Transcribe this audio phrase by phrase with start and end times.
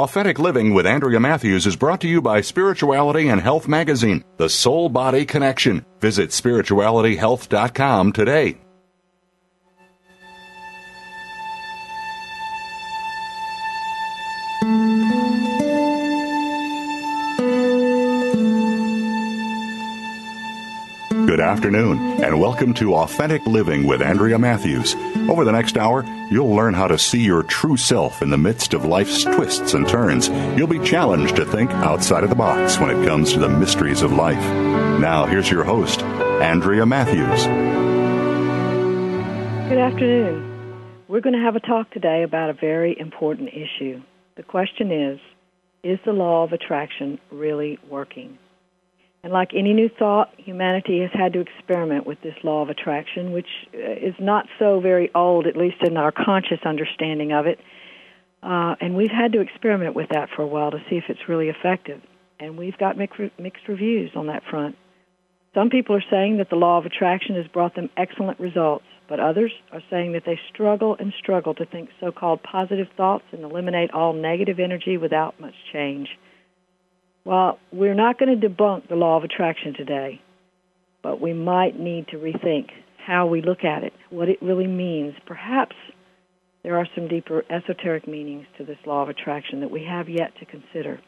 [0.00, 4.48] Authentic Living with Andrea Matthews is brought to you by Spirituality and Health Magazine, the
[4.48, 5.84] soul body connection.
[6.00, 8.56] Visit spiritualityhealth.com today.
[21.50, 24.94] Afternoon, and welcome to Authentic Living with Andrea Matthews.
[25.28, 28.72] Over the next hour, you'll learn how to see your true self in the midst
[28.72, 30.28] of life's twists and turns.
[30.56, 34.02] You'll be challenged to think outside of the box when it comes to the mysteries
[34.02, 34.38] of life.
[35.00, 37.42] Now, here's your host, Andrea Matthews.
[39.68, 41.02] Good afternoon.
[41.08, 44.00] We're going to have a talk today about a very important issue.
[44.36, 45.18] The question is
[45.82, 48.38] Is the law of attraction really working?
[49.22, 53.32] And like any new thought, humanity has had to experiment with this law of attraction,
[53.32, 57.58] which uh, is not so very old, at least in our conscious understanding of it.
[58.42, 61.28] Uh, and we've had to experiment with that for a while to see if it's
[61.28, 62.00] really effective.
[62.38, 64.76] And we've got mixed reviews on that front.
[65.52, 69.20] Some people are saying that the law of attraction has brought them excellent results, but
[69.20, 73.42] others are saying that they struggle and struggle to think so called positive thoughts and
[73.42, 76.08] eliminate all negative energy without much change.
[77.24, 80.20] Well, we're not going to debunk the law of attraction today,
[81.02, 85.14] but we might need to rethink how we look at it, what it really means.
[85.26, 85.76] Perhaps
[86.62, 90.32] there are some deeper esoteric meanings to this law of attraction that we have yet
[90.38, 91.00] to consider.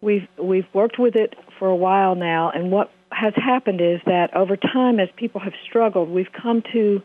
[0.00, 4.34] We've we've worked with it for a while now, and what has happened is that
[4.34, 7.02] over time, as people have struggled, we've come to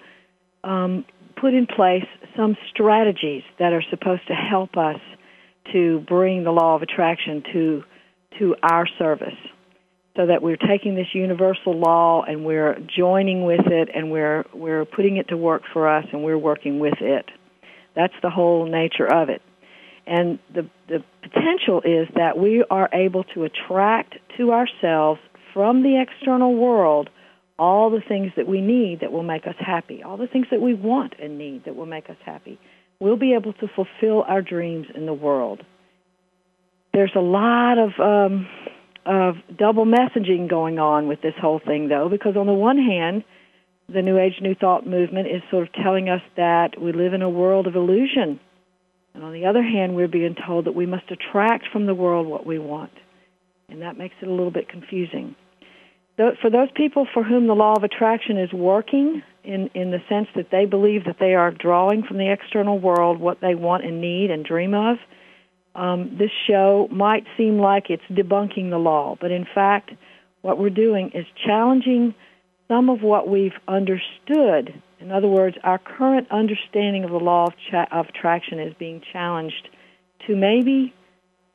[0.63, 1.05] um,
[1.35, 2.05] put in place
[2.37, 4.99] some strategies that are supposed to help us
[5.73, 7.83] to bring the law of attraction to
[8.39, 9.37] to our service
[10.15, 14.85] so that we're taking this universal law and we're joining with it and we're we're
[14.85, 17.25] putting it to work for us and we're working with it.
[17.95, 19.41] That's the whole nature of it.
[20.07, 25.19] And the the potential is that we are able to attract to ourselves
[25.53, 27.09] from the external world
[27.57, 30.61] all the things that we need that will make us happy, all the things that
[30.61, 32.59] we want and need that will make us happy.
[32.99, 35.63] We'll be able to fulfill our dreams in the world
[36.95, 38.47] there's a lot of um,
[39.05, 43.23] of double messaging going on with this whole thing, though, because on the one hand,
[43.87, 47.21] the New Age New Thought movement is sort of telling us that we live in
[47.21, 48.39] a world of illusion.
[49.13, 52.27] And on the other hand, we're being told that we must attract from the world
[52.27, 52.91] what we want.
[53.69, 55.35] And that makes it a little bit confusing.
[56.17, 60.27] For those people for whom the law of attraction is working, in, in the sense
[60.35, 64.01] that they believe that they are drawing from the external world what they want and
[64.01, 64.97] need and dream of,
[65.75, 69.91] um, this show might seem like it's debunking the law, but in fact,
[70.41, 72.13] what we're doing is challenging
[72.67, 74.73] some of what we've understood.
[74.99, 79.01] In other words, our current understanding of the law of, cha- of attraction is being
[79.11, 79.69] challenged
[80.27, 80.93] to maybe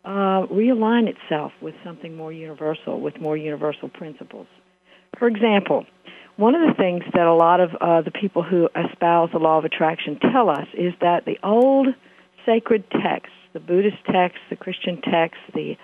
[0.04, 4.46] uh, realign itself with something more universal, with more universal principles.
[5.18, 5.86] For example,
[6.36, 9.58] one of the things that a lot of uh, the people who espouse the law
[9.58, 11.88] of attraction tell us is that the old
[12.46, 15.76] sacred texts the Buddhist texts, the Christian texts, the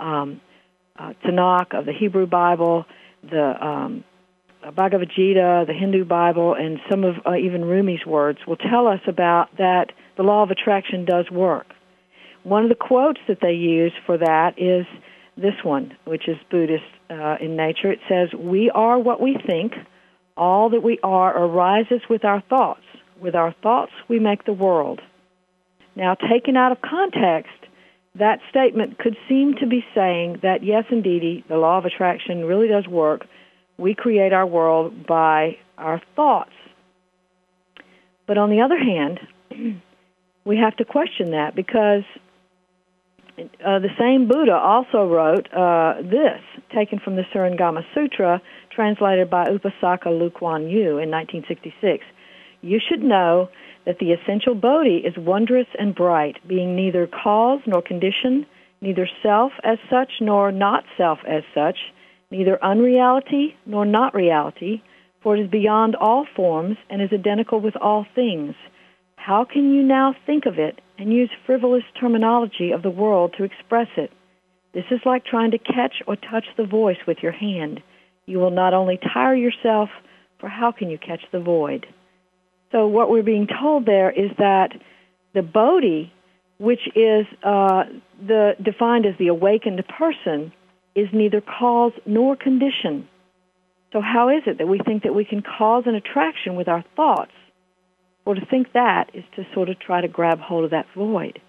[0.00, 0.40] um,
[0.98, 2.84] uh, Tanakh of the Hebrew Bible,
[3.22, 4.04] the um,
[4.74, 9.00] Bhagavad Gita, the Hindu Bible, and some of uh, even Rumi's words will tell us
[9.06, 11.66] about that the law of attraction does work.
[12.44, 14.86] One of the quotes that they use for that is
[15.36, 17.90] this one, which is Buddhist uh, in nature.
[17.90, 19.72] It says, We are what we think.
[20.36, 22.82] All that we are arises with our thoughts.
[23.20, 25.00] With our thoughts, we make the world.
[25.96, 27.52] Now, taken out of context,
[28.16, 32.68] that statement could seem to be saying that yes, indeed, the law of attraction really
[32.68, 33.26] does work.
[33.76, 36.52] We create our world by our thoughts.
[38.26, 39.20] But on the other hand,
[40.44, 42.04] we have to question that because
[43.38, 46.40] uh, the same Buddha also wrote uh, this,
[46.74, 48.40] taken from the Surangama Sutra,
[48.70, 50.30] translated by Upasaka Lu
[50.68, 52.04] Yu in 1966.
[52.62, 53.48] You should know
[53.86, 58.46] that the essential Bodhi is wondrous and bright, being neither cause nor condition,
[58.80, 61.76] neither self as such nor not self as such,
[62.30, 64.82] neither unreality nor not reality,
[65.22, 68.54] for it is beyond all forms and is identical with all things.
[69.16, 73.44] How can you now think of it and use frivolous terminology of the world to
[73.44, 74.10] express it?
[74.74, 77.80] This is like trying to catch or touch the voice with your hand.
[78.26, 79.88] You will not only tire yourself,
[80.40, 81.86] for how can you catch the void?
[82.74, 84.70] So what we're being told there is that
[85.32, 86.12] the Bodhi,
[86.58, 87.84] which is uh,
[88.20, 90.52] the defined as the awakened person,
[90.96, 93.08] is neither cause nor condition.
[93.92, 96.84] So how is it that we think that we can cause an attraction with our
[96.96, 97.30] thoughts?
[98.24, 101.40] Well, to think that is to sort of try to grab hold of that void.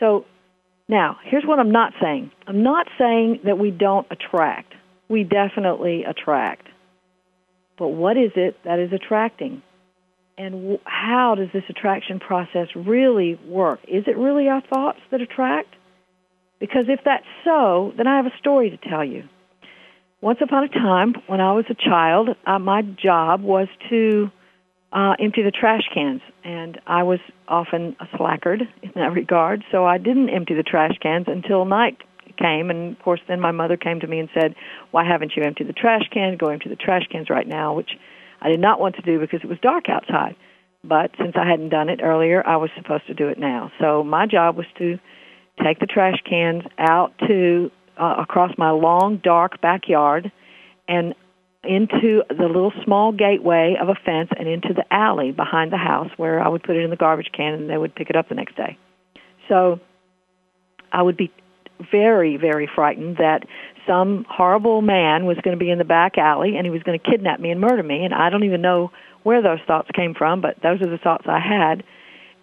[0.00, 0.24] So
[0.88, 2.30] now, here's what I'm not saying.
[2.46, 4.72] I'm not saying that we don't attract.
[5.10, 6.68] We definitely attract.
[7.78, 9.62] But what is it that is attracting?
[10.38, 13.80] And how does this attraction process really work?
[13.88, 15.74] Is it really our thoughts that attract?
[16.60, 19.24] Because if that's so, then I have a story to tell you.
[20.20, 24.30] Once upon a time, when I was a child, uh, my job was to
[24.92, 29.84] uh, empty the trash cans, and I was often a slackard in that regard, so
[29.84, 31.98] I didn't empty the trash cans until night
[32.38, 34.54] came, and of course, then my mother came to me and said,
[34.92, 36.36] "Why haven't you emptied the trash can?
[36.36, 37.90] Go empty the trash cans right now," which
[38.40, 40.36] I did not want to do because it was dark outside.
[40.84, 43.72] But since I hadn't done it earlier, I was supposed to do it now.
[43.80, 44.98] So my job was to
[45.62, 50.30] take the trash cans out to uh, across my long, dark backyard
[50.86, 51.14] and
[51.64, 56.10] into the little small gateway of a fence and into the alley behind the house
[56.16, 58.28] where I would put it in the garbage can and they would pick it up
[58.28, 58.78] the next day.
[59.48, 59.80] So
[60.92, 61.32] I would be
[61.90, 63.44] very, very frightened that
[63.88, 66.98] some horrible man was going to be in the back alley and he was going
[66.98, 68.04] to kidnap me and murder me.
[68.04, 68.90] And I don't even know
[69.22, 71.82] where those thoughts came from, but those are the thoughts I had.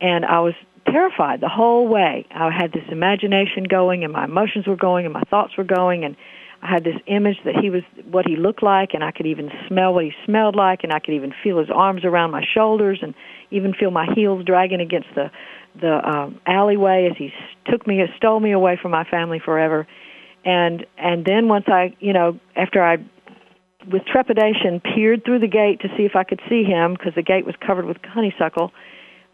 [0.01, 0.53] And I was
[0.91, 2.25] terrified the whole way.
[2.31, 6.03] I had this imagination going and my emotions were going and my thoughts were going
[6.03, 6.15] and
[6.61, 9.51] I had this image that he was what he looked like and I could even
[9.67, 12.99] smell what he smelled like and I could even feel his arms around my shoulders
[13.01, 13.13] and
[13.51, 15.31] even feel my heels dragging against the
[15.79, 17.31] the um, alleyway as he
[17.69, 19.85] took me stole me away from my family forever
[20.45, 22.97] and and then once I you know after I
[23.91, 27.21] with trepidation peered through the gate to see if I could see him because the
[27.21, 28.71] gate was covered with honeysuckle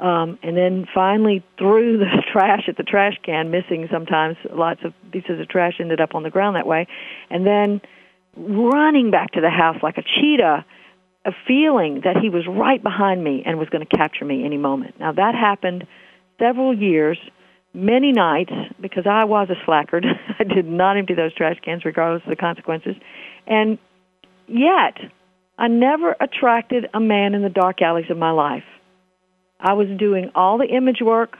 [0.01, 4.93] um, and then finally threw the trash at the trash can, missing sometimes lots of
[5.11, 6.87] pieces of trash ended up on the ground that way,
[7.29, 7.81] and then
[8.35, 10.65] running back to the house like a cheetah,
[11.25, 14.57] a feeling that he was right behind me and was going to capture me any
[14.57, 14.99] moment.
[14.99, 15.85] Now that happened
[16.39, 17.19] several years,
[17.73, 20.05] many nights, because I was a slackard.
[20.39, 22.95] I did not empty those trash cans regardless of the consequences,
[23.47, 23.77] and
[24.47, 24.97] yet
[25.57, 28.63] I never attracted a man in the dark alleys of my life.
[29.59, 31.37] I was doing all the image work.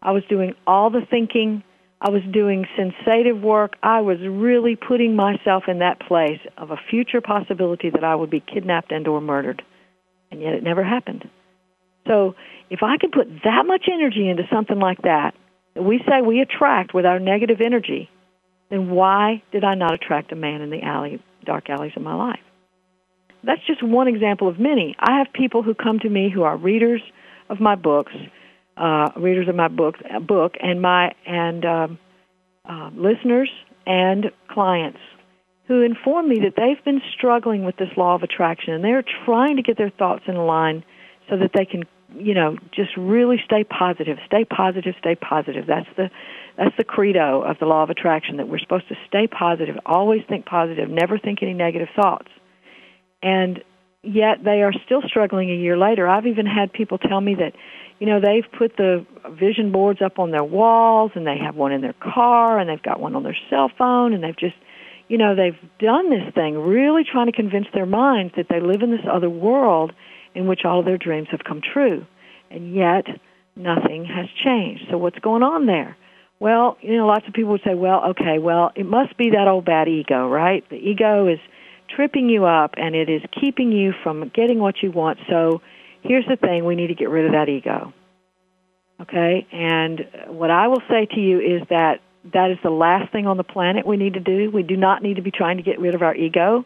[0.00, 1.64] I was doing all the thinking.
[2.00, 3.74] I was doing sensative work.
[3.82, 8.30] I was really putting myself in that place of a future possibility that I would
[8.30, 9.62] be kidnapped and or murdered.
[10.30, 11.28] And yet it never happened.
[12.06, 12.34] So
[12.70, 15.34] if I can put that much energy into something like that,
[15.76, 18.08] we say we attract with our negative energy,
[18.70, 22.14] then why did I not attract a man in the alley, dark alleys of my
[22.14, 22.40] life?
[23.42, 24.96] That's just one example of many.
[24.98, 27.02] I have people who come to me who are readers,
[27.50, 28.12] of my books,
[28.76, 31.98] uh, readers of my book, book, and my and um,
[32.68, 33.50] uh, listeners
[33.86, 34.98] and clients
[35.66, 39.56] who inform me that they've been struggling with this law of attraction and they're trying
[39.56, 40.84] to get their thoughts in line
[41.28, 41.84] so that they can
[42.16, 46.10] you know just really stay positive stay positive stay positive that's the
[46.56, 50.22] that's the credo of the law of attraction that we're supposed to stay positive always
[50.28, 52.28] think positive never think any negative thoughts
[53.22, 53.62] and
[54.04, 56.06] yet they are still struggling a year later.
[56.06, 57.54] I've even had people tell me that,
[57.98, 61.72] you know, they've put the vision boards up on their walls and they have one
[61.72, 64.56] in their car and they've got one on their cell phone and they've just,
[65.08, 68.82] you know, they've done this thing really trying to convince their minds that they live
[68.82, 69.92] in this other world
[70.34, 72.06] in which all of their dreams have come true.
[72.50, 73.06] And yet
[73.56, 74.84] nothing has changed.
[74.90, 75.96] So what's going on there?
[76.40, 79.48] Well, you know, lots of people would say, well, okay, well, it must be that
[79.48, 80.68] old bad ego, right?
[80.68, 81.38] The ego is
[81.94, 85.18] tripping you up and it is keeping you from getting what you want.
[85.28, 85.62] So
[86.02, 87.92] here's the thing we need to get rid of that ego.
[89.00, 89.46] Okay?
[89.52, 92.00] And what I will say to you is that
[92.32, 94.50] that is the last thing on the planet we need to do.
[94.50, 96.64] We do not need to be trying to get rid of our ego.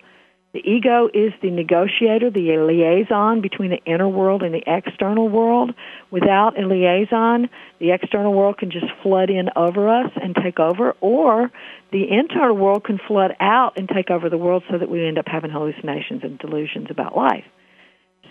[0.54, 5.74] The ego is the negotiator, the liaison between the inner world and the external world.
[6.10, 10.96] Without a liaison, the external world can just flood in over us and take over,
[11.02, 11.52] or
[11.92, 15.18] the internal world can flood out and take over the world so that we end
[15.18, 17.44] up having hallucinations and delusions about life.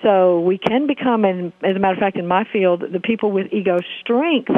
[0.04, 3.32] So we can become, and as a matter of fact, in my field, the people
[3.32, 4.52] with ego strength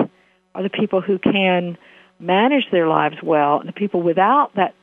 [0.56, 1.78] are the people who can
[2.20, 3.60] manage their lives well.
[3.60, 4.76] And the people without that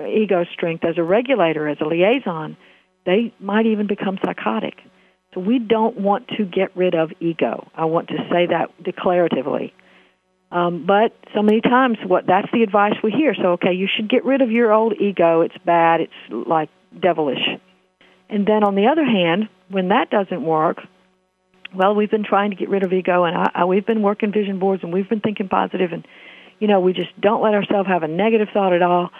[0.00, 2.56] ego strength as a regulator, as a liaison,
[3.06, 4.74] they might even become psychotic.
[5.34, 7.68] So we don't want to get rid of ego.
[7.74, 9.72] I want to say that declaratively.
[10.52, 13.34] Um, but so many times, what that's the advice we hear.
[13.34, 15.40] So okay, you should get rid of your old ego.
[15.40, 16.00] It's bad.
[16.00, 17.44] It's like devilish.
[18.28, 20.78] And then on the other hand, when that doesn't work,
[21.74, 24.32] well, we've been trying to get rid of ego, and I, I, we've been working
[24.32, 26.06] vision boards, and we've been thinking positive, and
[26.60, 29.10] you know, we just don't let ourselves have a negative thought at all.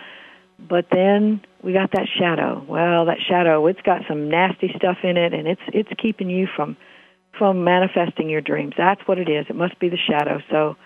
[0.59, 2.65] But then we got that shadow.
[2.69, 6.47] Well, that shadow, it's got some nasty stuff in it, and it's it's keeping you
[6.55, 6.77] from
[7.39, 8.75] from manifesting your dreams.
[8.77, 9.47] That's what it is.
[9.49, 10.41] It must be the shadow.
[10.51, 10.77] So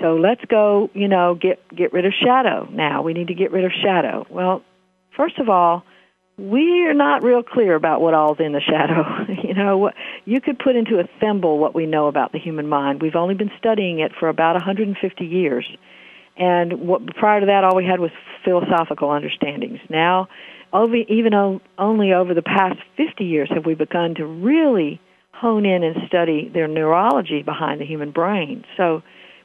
[0.00, 3.02] so let's go, you know, get get rid of shadow now.
[3.02, 4.26] We need to get rid of shadow.
[4.28, 4.62] Well,
[5.16, 5.84] first of all,
[6.36, 9.04] we're not real clear about what all's in the shadow.
[9.42, 9.92] you know,
[10.24, 13.00] you could put into a thimble what we know about the human mind.
[13.02, 15.66] We've only been studying it for about 150 years.
[16.36, 18.10] And what, prior to that, all we had was
[18.44, 19.78] philosophical understandings.
[19.88, 20.28] Now,
[20.72, 25.00] over, even only over the past 50 years have we begun to really
[25.32, 28.64] hone in and study their neurology behind the human brain.
[28.76, 29.02] So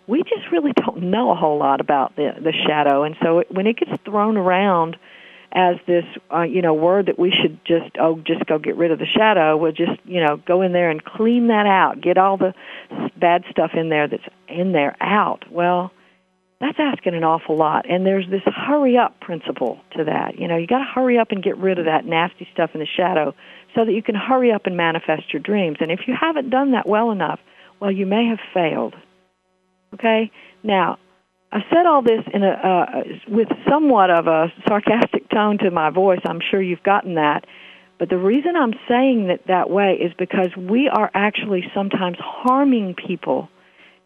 [0.08, 3.03] we just really don't know a whole lot about the, the shadow.
[3.03, 4.98] And so it, when it gets thrown around,
[5.51, 8.91] as this uh, you know word that we should just oh just go get rid
[8.91, 12.19] of the shadow we'll just you know go in there and clean that out get
[12.19, 12.53] all the
[13.17, 15.91] bad stuff in there that's in there out well
[16.60, 17.89] that's asking an awful lot.
[17.89, 20.38] And there's this hurry up principle to that.
[20.38, 22.80] You know you got to hurry up and get rid of that nasty stuff in
[22.80, 23.34] the shadow
[23.75, 25.78] so that you can hurry up and manifest your dreams.
[25.80, 27.39] And if you haven't done that well enough
[27.80, 28.96] well you may have failed.
[29.94, 30.32] Okay?
[30.63, 30.98] Now
[31.51, 35.89] I said all this in a uh, with somewhat of a sarcastic tone to my
[35.89, 36.20] voice.
[36.25, 37.46] I'm sure you've gotten that.
[37.98, 42.96] But the reason I'm saying it that way is because we are actually sometimes harming
[42.96, 43.50] people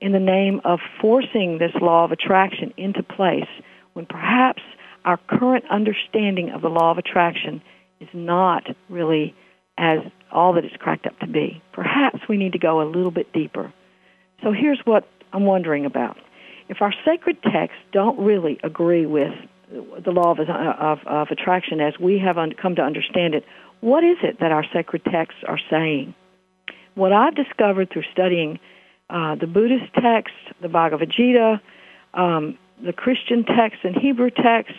[0.04, 3.48] in the name of forcing this law of attraction into place
[3.94, 4.62] when perhaps
[5.06, 7.62] our current understanding of the law of attraction
[8.02, 9.34] is not really
[9.78, 11.64] as all that it's cracked up to be.
[11.72, 13.74] Perhaps we need to go a little bit deeper.
[14.44, 16.18] So here's what I'm wondering about
[16.68, 19.32] if our sacred texts don't really agree with
[19.72, 23.46] the law of, of, of attraction as we have un- come to understand it,
[23.80, 26.14] what is it that our sacred texts are saying?
[26.96, 28.60] What I've discovered through studying
[29.14, 31.62] uh, the Buddhist texts, the Bhagavad Gita,
[32.16, 34.74] um, the Christian texts and Hebrew texts,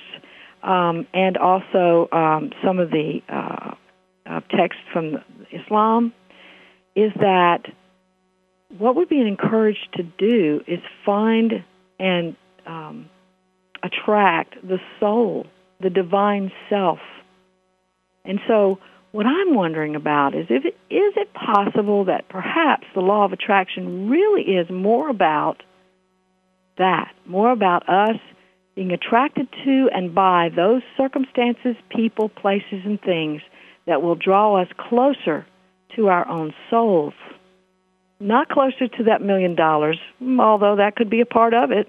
[0.65, 3.75] um, and also um, some of the uh,
[4.27, 5.19] uh, texts from
[5.53, 6.13] Islam,
[6.97, 7.67] is that
[8.77, 11.65] what we're being encouraged to do is find
[12.01, 12.35] and
[12.67, 13.09] um,
[13.85, 15.47] attract the soul,
[15.81, 16.99] the divine self.
[18.25, 18.81] And so,
[19.15, 23.33] what I'm wondering about is if it, is it possible that perhaps the law of
[23.33, 25.63] attraction really is more about
[26.79, 28.17] that, more about us
[28.75, 33.41] being attracted to and by those circumstances, people, places, and things
[33.87, 35.47] that will draw us closer
[35.95, 37.15] to our own souls
[38.21, 39.99] not closer to that million dollars,
[40.39, 41.89] although that could be a part of it,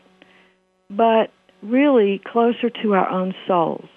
[0.89, 3.87] but really closer to our own souls.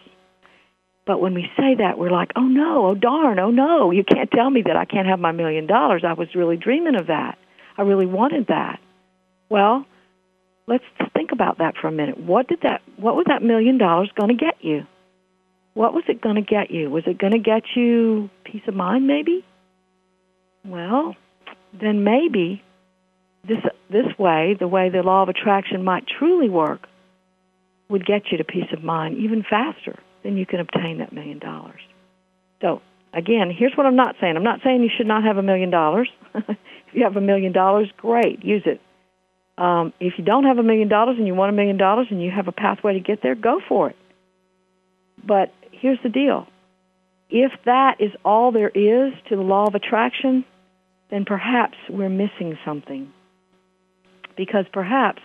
[1.08, 4.30] But when we say that, we're like, oh no, oh darn, oh no, you can't
[4.30, 6.04] tell me that I can't have my million dollars.
[6.06, 7.38] I was really dreaming of that.
[7.78, 8.78] I really wanted that.
[9.48, 9.86] Well,
[10.66, 10.84] let's
[11.14, 12.20] think about that for a minute.
[12.20, 14.86] What did that what was that million dollars going to get you?
[15.72, 16.90] What was it going to get you?
[16.90, 19.46] Was it going to get you peace of mind maybe?
[20.62, 21.16] Well,
[21.72, 22.62] then maybe
[23.44, 26.86] this this way, the way the law of attraction might truly work,
[27.88, 31.38] would get you to peace of mind even faster than you can obtain that million
[31.38, 31.80] dollars.
[32.60, 32.80] So
[33.12, 34.36] again, here's what I'm not saying.
[34.36, 36.08] I'm not saying you should not have a million dollars.
[36.88, 38.80] If you have a million dollars, great, use it.
[39.58, 42.22] Um, if you don't have a million dollars and you want a million dollars and
[42.22, 43.96] you have a pathway to get there, go for it.
[45.22, 46.46] But here's the deal.
[47.28, 50.44] If that is all there is to the law of attraction,
[51.10, 53.12] then perhaps we're missing something.
[54.36, 55.20] Because perhaps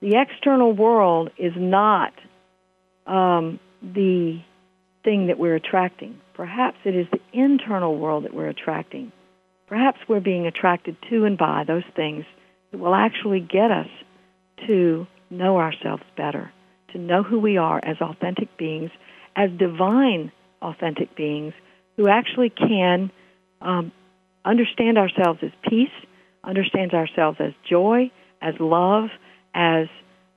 [0.00, 2.12] the external world is not
[3.06, 4.40] um, the
[5.04, 6.20] thing that we're attracting.
[6.34, 9.12] Perhaps it is the internal world that we're attracting.
[9.66, 12.24] Perhaps we're being attracted to and by those things
[12.70, 13.88] that will actually get us
[14.66, 16.52] to know ourselves better,
[16.92, 18.90] to know who we are as authentic beings,
[19.36, 21.54] as divine authentic beings
[21.96, 23.10] who actually can
[23.60, 23.92] um,
[24.44, 25.88] understand ourselves as peace,
[26.44, 28.10] understands ourselves as joy,
[28.42, 29.08] as love,
[29.54, 29.86] as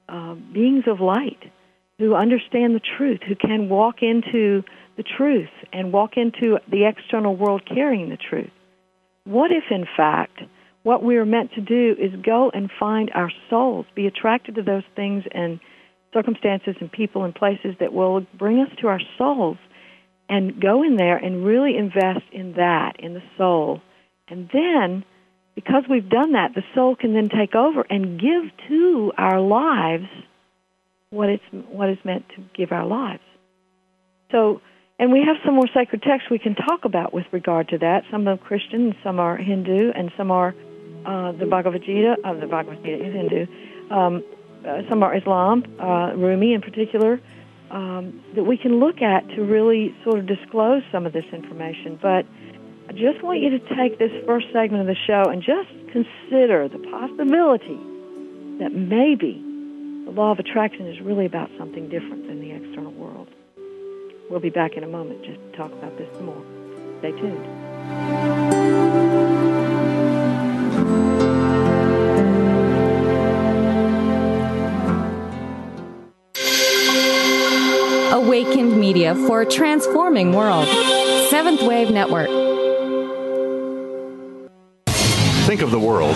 [0.09, 1.51] uh, beings of light
[2.00, 4.63] who understand the truth, who can walk into
[4.97, 8.51] the truth and walk into the external world carrying the truth.
[9.25, 10.41] What if, in fact,
[10.83, 14.63] what we are meant to do is go and find our souls, be attracted to
[14.63, 15.59] those things and
[16.13, 19.57] circumstances and people and places that will bring us to our souls
[20.29, 23.81] and go in there and really invest in that, in the soul.
[24.27, 25.05] And then,
[25.55, 30.07] because we've done that, the soul can then take over and give to our lives
[31.13, 33.24] what it's what is meant to give our lives.
[34.32, 34.62] So,
[35.00, 38.03] and we have some more sacred texts we can talk about with regard to that.
[38.12, 40.55] Some are Christian, some are Hindu, and some are
[41.05, 42.15] uh, the Bhagavad Gita.
[42.24, 43.46] Uh, the Bhagavad Gita is Hindu.
[43.91, 44.24] Um,
[44.67, 47.22] uh, some are Islam, uh, Rumi in particular
[47.74, 52.00] um, that we can look at to really sort of disclose some of this information.
[52.01, 52.25] But
[52.88, 56.70] I just want you to take this first segment of the show and just consider
[56.70, 57.79] the possibility
[58.60, 59.41] that maybe
[60.05, 63.29] the law of attraction is really about something different than the external world.
[64.29, 66.41] We'll be back in a moment just to talk about this more.
[67.00, 67.45] Stay tuned.
[78.13, 80.67] Awakened Media for a transforming world.
[81.29, 82.29] Seventh Wave Network.
[85.45, 86.15] Think of the world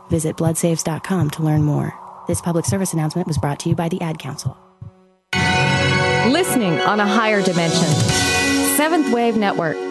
[0.11, 1.97] Visit bloodsaves.com to learn more.
[2.27, 4.57] This public service announcement was brought to you by the Ad Council.
[6.27, 7.87] Listening on a higher dimension.
[8.75, 9.90] Seventh Wave Network.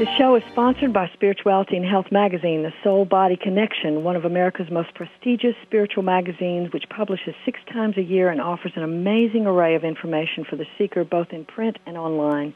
[0.00, 4.24] The show is sponsored by Spirituality and Health magazine, The Soul Body Connection, one of
[4.24, 9.46] America's most prestigious spiritual magazines, which publishes six times a year and offers an amazing
[9.46, 12.54] array of information for the seeker, both in print and online.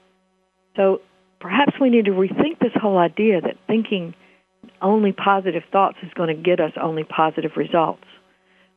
[0.78, 1.02] So
[1.42, 4.14] perhaps we need to rethink this whole idea that thinking
[4.82, 8.06] only positive thoughts is going to get us only positive results.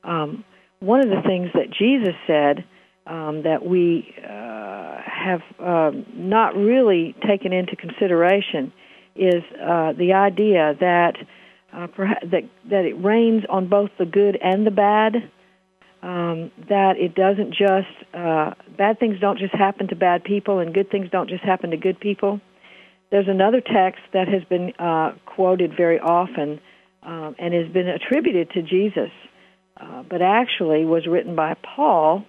[0.03, 0.45] Um,
[0.81, 2.65] one of the things that Jesus said
[3.07, 4.42] um, that we uh,
[5.25, 8.73] have um, not really taken into consideration
[9.15, 11.15] is uh, the idea that
[11.73, 15.15] uh, perhaps, that that it rains on both the good and the bad.
[16.03, 20.75] Um, that it doesn't just uh, bad things don't just happen to bad people, and
[20.75, 22.41] good things don't just happen to good people.
[23.13, 26.61] There's another text that has been uh, quoted very often
[27.03, 29.11] um, and has been attributed to Jesus,
[29.81, 32.25] uh, but actually was written by Paul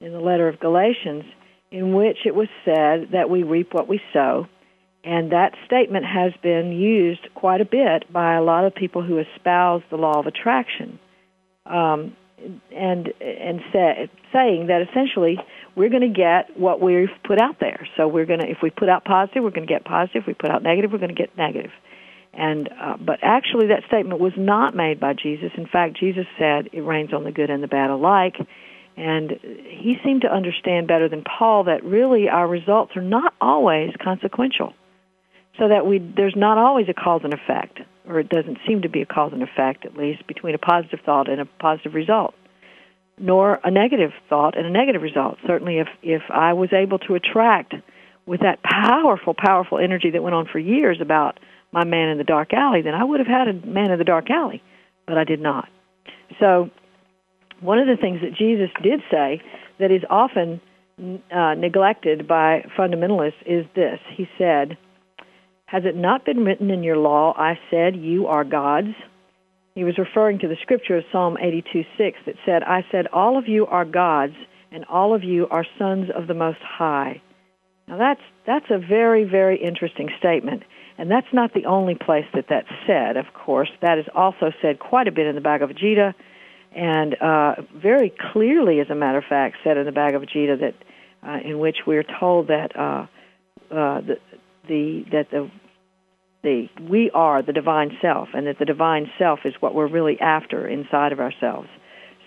[0.00, 1.24] in the letter of Galatians,
[1.70, 4.46] in which it was said that we reap what we sow.
[5.04, 9.18] And that statement has been used quite a bit by a lot of people who
[9.18, 10.98] espouse the law of attraction,
[11.64, 12.16] um,
[12.74, 15.38] and and say, saying that essentially
[15.76, 17.86] we're going to get what we've put out there.
[17.96, 20.22] So we're going to, if we put out positive, we're going to get positive.
[20.22, 21.70] If we put out negative, we're going to get negative.
[22.34, 25.52] And uh, but actually, that statement was not made by Jesus.
[25.56, 28.36] In fact, Jesus said it rains on the good and the bad alike.
[28.96, 33.90] And he seemed to understand better than Paul that really our results are not always
[34.02, 34.72] consequential
[35.58, 38.88] so that we there's not always a cause and effect, or it doesn't seem to
[38.88, 42.34] be a cause and effect, at least, between a positive thought and a positive result,
[43.18, 45.38] nor a negative thought and a negative result.
[45.46, 47.74] Certainly, if if I was able to attract
[48.26, 51.38] with that powerful, powerful energy that went on for years about
[51.72, 54.04] my man in the dark alley, then I would have had a man in the
[54.04, 54.62] dark alley,
[55.06, 55.68] but I did not.
[56.40, 56.70] So,
[57.60, 59.40] one of the things that Jesus did say
[59.78, 60.60] that is often
[60.98, 63.98] uh, neglected by fundamentalists is this.
[64.16, 64.76] He said,
[65.66, 68.94] has it not been written in your law, I said, you are gods?
[69.74, 73.36] He was referring to the scripture of Psalm 82 6 that said, I said, all
[73.36, 74.34] of you are gods,
[74.72, 77.20] and all of you are sons of the Most High.
[77.88, 80.62] Now that's, that's a very, very interesting statement.
[80.98, 83.68] And that's not the only place that that's said, of course.
[83.82, 86.14] That is also said quite a bit in the Bhagavad Gita,
[86.76, 90.74] and uh, very clearly, as a matter of fact, said in the Bhagavad Gita that
[91.26, 93.06] uh, in which we're told that uh,
[93.74, 94.18] uh, the,
[94.68, 95.50] the that the
[96.42, 100.20] the we are the divine self, and that the divine self is what we're really
[100.20, 101.68] after inside of ourselves.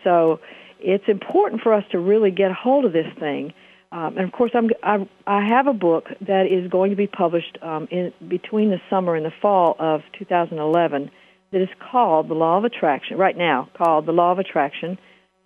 [0.04, 0.40] So
[0.80, 3.54] it's important for us to really get a hold of this thing.
[3.92, 7.08] Um, and of course, I'm, I, I have a book that is going to be
[7.08, 11.12] published um, in between the summer and the fall of 2011
[11.52, 13.18] that is called The Law of Attraction.
[13.18, 14.98] Right now, called The Law of Attraction,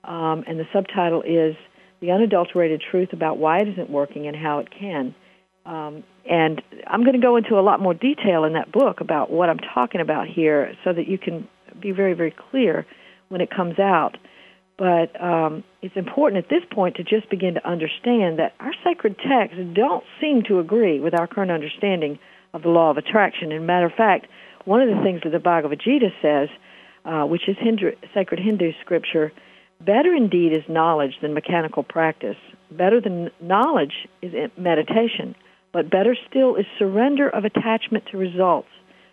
[0.03, 1.55] um, and the subtitle is
[2.01, 5.15] The Unadulterated Truth About Why It Isn't Working and How It Can.
[5.65, 9.31] Um, and I'm going to go into a lot more detail in that book about
[9.31, 11.47] what I'm talking about here so that you can
[11.79, 12.85] be very, very clear
[13.29, 14.17] when it comes out.
[14.77, 19.17] But um, it's important at this point to just begin to understand that our sacred
[19.17, 22.19] texts don't seem to agree with our current understanding
[22.53, 23.51] of the law of attraction.
[23.51, 24.27] And matter of fact,
[24.65, 26.49] one of the things that the Bhagavad Gita says,
[27.05, 29.31] uh, which is Hindu, sacred Hindu scripture,
[29.81, 32.37] better indeed is knowledge than mechanical practice.
[32.71, 35.35] Better than knowledge is meditation.
[35.73, 38.69] But better still is surrender of attachment to results,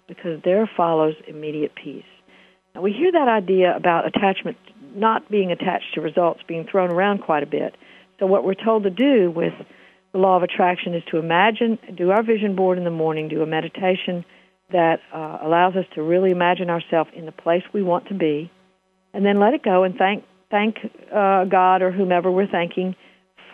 [0.07, 2.05] because there follows immediate peace.
[2.75, 4.57] Now, we hear that idea about attachment
[4.95, 7.77] not being attached to results being thrown around quite a bit.
[8.19, 9.55] So, what we're told to do with
[10.13, 13.43] the law of attraction is to imagine, do our vision board in the morning, do
[13.43, 14.25] a meditation
[14.73, 18.51] that uh, allows us to really imagine ourselves in the place we want to be,
[19.13, 20.77] and then let it go and thank thank
[21.15, 22.97] uh, God or whomever we're thanking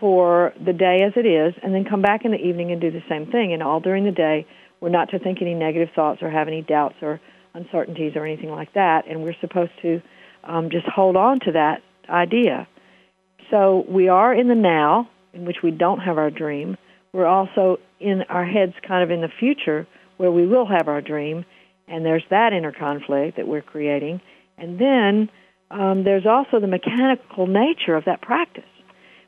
[0.00, 2.90] for the day as it is, and then come back in the evening and do
[2.90, 3.52] the same thing.
[3.52, 4.46] And all during the day,
[4.80, 7.20] we're not to think any negative thoughts or have any doubts or
[7.54, 9.04] uncertainties or anything like that.
[9.08, 10.02] And we're supposed to
[10.44, 12.68] um, just hold on to that idea.
[13.50, 16.76] So we are in the now, in which we don't have our dream.
[17.16, 21.00] we're also in our heads kind of in the future where we will have our
[21.00, 21.44] dream,
[21.88, 24.20] and there's that inner conflict that we're creating.
[24.58, 25.28] And then
[25.70, 28.64] um, there's also the mechanical nature of that practice,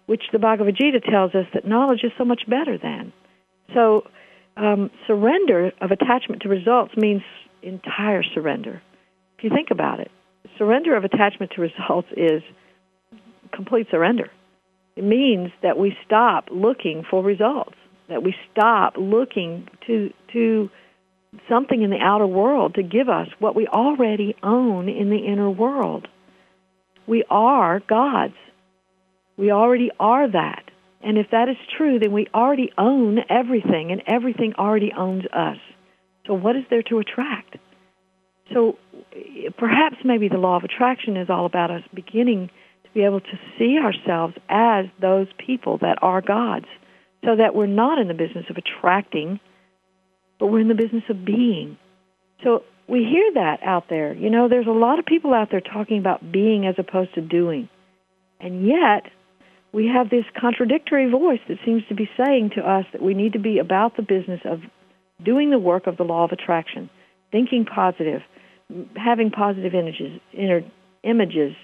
[0.07, 3.13] which the Bhagavad Gita tells us that knowledge is so much better than.
[3.75, 4.05] So
[4.57, 7.23] um, surrender of attachment to results means
[7.63, 8.83] entire surrender.
[9.39, 10.11] If you think about it,
[10.57, 12.43] surrender of attachment to results is
[13.53, 14.31] complete surrender.
[14.97, 17.77] It means that we stop looking for results,
[18.09, 20.71] that we stop looking to to
[21.49, 25.51] something in the outer world to give us what we already own in the inner
[25.51, 26.09] world.
[27.07, 28.35] We are gods.
[29.37, 30.65] We already are that.
[31.01, 35.59] And if that is true, then we already own everything, and everything already owns us.
[36.27, 37.57] So, what is there to attract?
[38.53, 38.77] So,
[39.57, 42.51] perhaps maybe the law of attraction is all about us beginning
[42.85, 46.67] to be able to see ourselves as those people that are gods,
[47.25, 49.41] so that we're not in the business of attracting,
[50.39, 51.79] but we're in the business of being.
[52.45, 54.15] So, we hear that out there.
[54.15, 57.21] You know, there's a lot of people out there talking about being as opposed to
[57.21, 57.69] doing.
[58.41, 59.11] And yet,
[59.73, 63.35] we have this contradictory voice that seems to be saying to us that we need
[63.35, 64.61] to be about the business of
[65.23, 66.89] doing the work of the law of attraction,
[67.31, 68.23] thinking positive,
[68.97, 70.21] having positive images,
[71.03, 71.55] images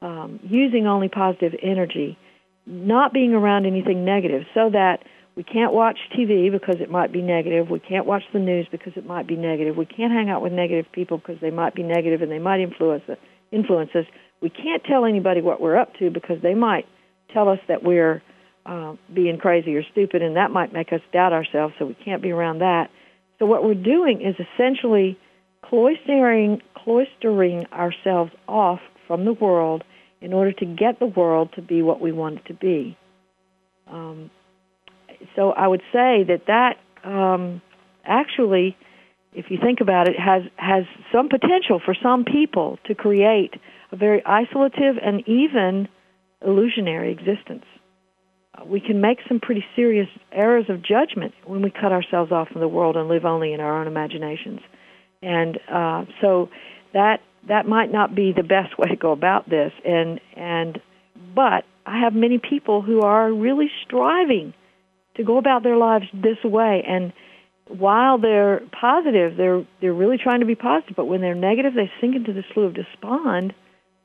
[0.00, 2.18] um, using only positive energy,
[2.66, 4.98] not being around anything negative, so that
[5.34, 7.70] we can't watch TV because it might be negative.
[7.70, 9.76] We can't watch the news because it might be negative.
[9.76, 12.60] We can't hang out with negative people because they might be negative and they might
[12.60, 13.04] influence
[13.50, 14.04] influence us.
[14.40, 16.86] We can't tell anybody what we're up to because they might
[17.32, 18.22] tell us that we're
[18.66, 22.22] uh, being crazy or stupid, and that might make us doubt ourselves, so we can't
[22.22, 22.90] be around that.
[23.38, 25.18] So what we're doing is essentially
[25.64, 29.82] cloistering, cloistering ourselves off from the world
[30.22, 32.96] in order to get the world to be what we want it to be.
[33.90, 34.30] Um,
[35.36, 37.60] so I would say that that um,
[38.04, 38.76] actually,
[39.34, 43.54] if you think about it, has has some potential for some people to create
[43.90, 45.88] a very isolative and even
[46.44, 47.64] illusionary existence.
[48.54, 52.48] Uh, we can make some pretty serious errors of judgment when we cut ourselves off
[52.48, 54.60] from the world and live only in our own imaginations.
[55.22, 56.48] And uh, so
[56.92, 59.72] that that might not be the best way to go about this.
[59.84, 60.80] And and
[61.34, 64.54] but I have many people who are really striving
[65.16, 67.12] to go about their lives this way and
[67.68, 71.90] while they're positive they're they're really trying to be positive but when they're negative they
[72.00, 73.52] sink into the slough of despond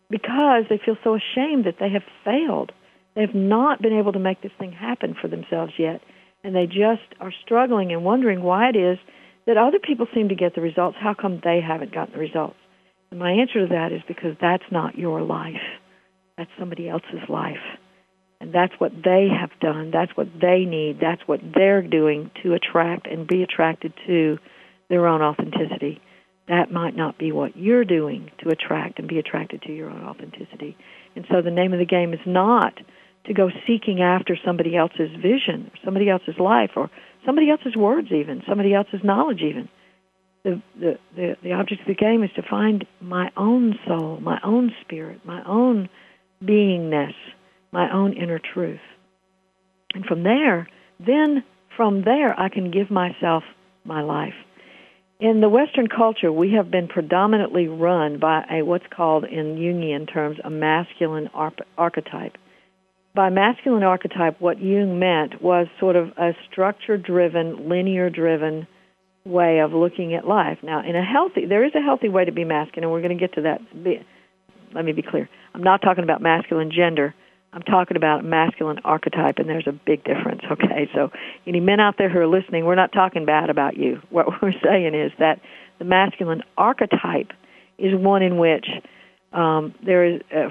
[0.10, 2.71] because they feel so ashamed that they have failed.
[3.15, 6.02] They have not been able to make this thing happen for themselves yet,
[6.43, 8.97] and they just are struggling and wondering why it is
[9.45, 10.97] that other people seem to get the results.
[11.00, 12.58] How come they haven't gotten the results?
[13.12, 15.56] And my answer to that is because that's not your life.
[16.38, 17.63] That's somebody else's life.
[18.39, 19.91] And that's what they have done.
[19.91, 21.00] That's what they need.
[21.02, 24.38] That's what they're doing to attract and be attracted to
[24.89, 26.02] their own authenticity
[26.48, 30.04] that might not be what you're doing to attract and be attracted to your own
[30.04, 30.78] authenticity.
[31.15, 32.74] And so the name of the game is not
[33.26, 36.89] to go seeking after somebody else's vision, somebody else's life, or
[37.26, 39.67] somebody else's words, even somebody else's knowledge, even.
[40.47, 44.71] The, the, the, object of the game is to find my own soul, my own
[44.81, 45.89] spirit, my own
[46.41, 47.12] beingness,
[47.73, 48.79] my own inner truth.
[49.93, 50.69] And from there,
[51.05, 51.43] then
[51.75, 53.43] from there, I can give myself
[53.83, 54.36] my life.
[55.19, 60.12] In the Western culture, we have been predominantly run by a what's called, in Jungian
[60.12, 61.29] terms, a masculine
[61.77, 62.38] archetype.
[63.13, 68.67] By masculine archetype, what Jung meant was sort of a structure-driven, linear-driven
[69.28, 70.60] way of looking at life.
[70.63, 73.18] Now, in a healthy, there is a healthy way to be masculine, and we're going
[73.18, 73.62] to get to that.
[74.74, 75.30] Let me be clear.
[75.54, 77.13] I'm not talking about masculine gender.
[77.54, 80.42] I'm talking about masculine archetype, and there's a big difference.
[80.52, 81.12] Okay, so
[81.46, 84.02] any men out there who are listening, we're not talking bad about you.
[84.10, 85.40] What we're saying is that
[85.80, 87.32] the masculine archetype
[87.78, 88.66] is one in which
[89.34, 90.50] um, there is, uh,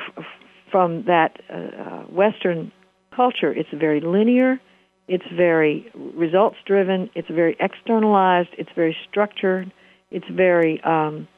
[0.70, 2.72] from that uh, uh, Western
[3.14, 4.60] culture, it's very linear,
[5.08, 9.72] it's very results driven, it's very externalized, it's very structured,
[10.10, 11.28] it's very um,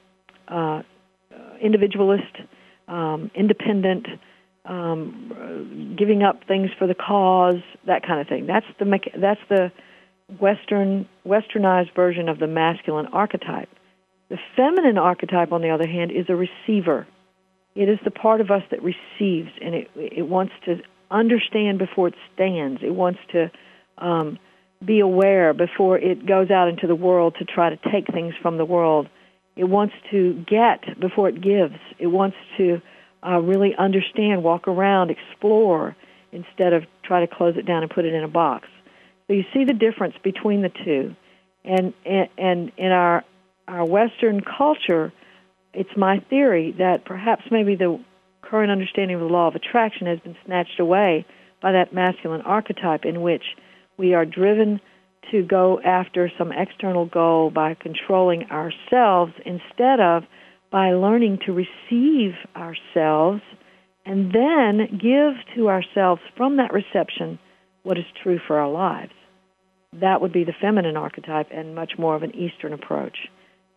[0.49, 0.83] uh,
[1.61, 2.35] individualist,
[2.87, 4.07] um, independent
[4.65, 8.47] um, giving up things for the cause, that kind of thing.
[8.47, 8.85] That's the
[9.21, 9.73] that's the
[10.39, 13.71] Western westernized version of the masculine archetype.
[14.29, 17.07] The feminine archetype, on the other hand, is a receiver.
[17.75, 20.77] It is the part of us that receives, and it it wants to
[21.11, 22.81] understand before it stands.
[22.83, 23.51] It wants to
[23.99, 24.39] um,
[24.85, 28.59] be aware before it goes out into the world to try to take things from
[28.59, 29.09] the world.
[29.57, 31.79] It wants to get before it gives.
[31.99, 32.81] It wants to
[33.27, 35.97] uh, really understand, walk around, explore,
[36.31, 38.69] instead of try to close it down and put it in a box.
[39.27, 41.17] So you see the difference between the two.
[41.65, 43.25] And, and, and in our,
[43.67, 45.13] our Western culture,
[45.75, 48.01] it's my theory that perhaps maybe the
[48.43, 51.27] current understanding of the law of attraction has been snatched away
[51.61, 53.43] by that masculine archetype in which
[53.97, 54.81] we are driven
[55.31, 60.23] to go after some external goal by controlling ourselves instead of
[60.71, 63.43] by learning to receive ourselves
[64.07, 67.39] and then give to ourselves from that reception
[67.83, 69.13] what is true for our lives.
[70.01, 73.17] That would be the feminine archetype and much more of an Eastern approach.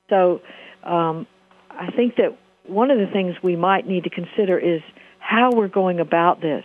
[0.10, 0.41] So
[0.84, 1.28] um,
[1.69, 2.38] I think that
[2.71, 4.81] one of the things we might need to consider is
[5.19, 6.63] how we're going about this.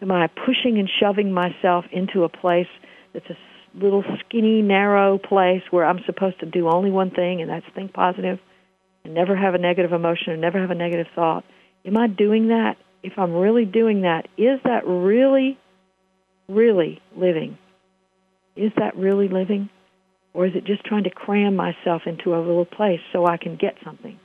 [0.00, 2.68] Am I pushing and shoving myself into a place
[3.12, 3.36] that's a
[3.74, 7.92] little skinny, narrow place where I'm supposed to do only one thing, and that's think
[7.92, 8.38] positive
[9.04, 11.44] and never have a negative emotion or never have a negative thought?
[11.84, 12.76] Am I doing that?
[13.02, 15.58] If I'm really doing that, is that really,
[16.48, 17.58] really living?
[18.56, 19.70] Is that really living?
[20.32, 23.56] Or is it just trying to cram myself into a little place so I can
[23.56, 24.18] get something?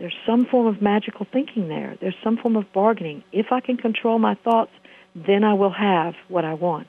[0.00, 1.96] There's some form of magical thinking there.
[2.00, 3.22] There's some form of bargaining.
[3.32, 4.70] If I can control my thoughts,
[5.14, 6.88] then I will have what I want.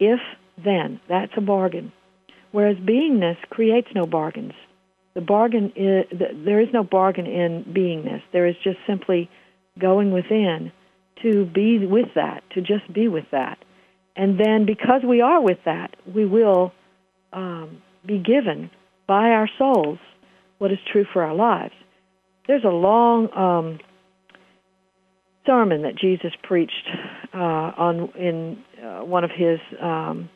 [0.00, 0.18] If
[0.56, 1.92] then, that's a bargain.
[2.50, 4.54] Whereas beingness creates no bargains.
[5.14, 6.06] The bargain is,
[6.44, 8.22] there is no bargain in beingness.
[8.32, 9.28] There is just simply
[9.78, 10.72] going within
[11.22, 13.58] to be with that, to just be with that.
[14.16, 16.72] And then because we are with that, we will
[17.32, 18.70] um, be given
[19.06, 19.98] by our souls
[20.56, 21.74] what is true for our lives.
[22.46, 23.78] There's a long um,
[25.46, 26.88] sermon that Jesus preached
[27.34, 30.28] uh, on in uh, one of his um,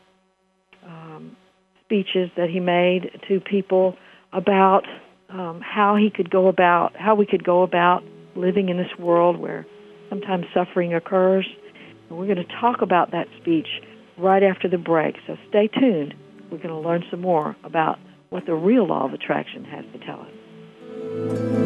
[0.85, 1.37] um,
[1.85, 3.97] speeches that he made to people
[4.33, 4.83] about
[5.29, 8.03] um, how he could go about how we could go about
[8.37, 9.67] living in this world where
[10.09, 11.47] sometimes suffering occurs.
[12.09, 13.69] And we're going to talk about that speech
[14.17, 15.17] right after the break.
[15.27, 16.15] So stay tuned.
[16.51, 17.99] We're going to learn some more about
[18.31, 21.66] what the real law of attraction has to tell us.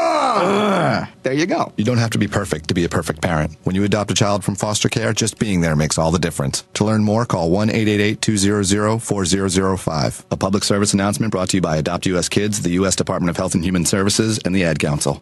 [1.23, 1.73] There you go.
[1.77, 3.57] You don't have to be perfect to be a perfect parent.
[3.63, 6.63] When you adopt a child from foster care, just being there makes all the difference.
[6.75, 10.25] To learn more, call 1-888-200-4005.
[10.31, 12.29] A public service announcement brought to you by Adopt U.S.
[12.29, 12.95] Kids, the U.S.
[12.95, 15.21] Department of Health and Human Services, and the Ad Council.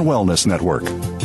[0.01, 1.20] Wellness Network.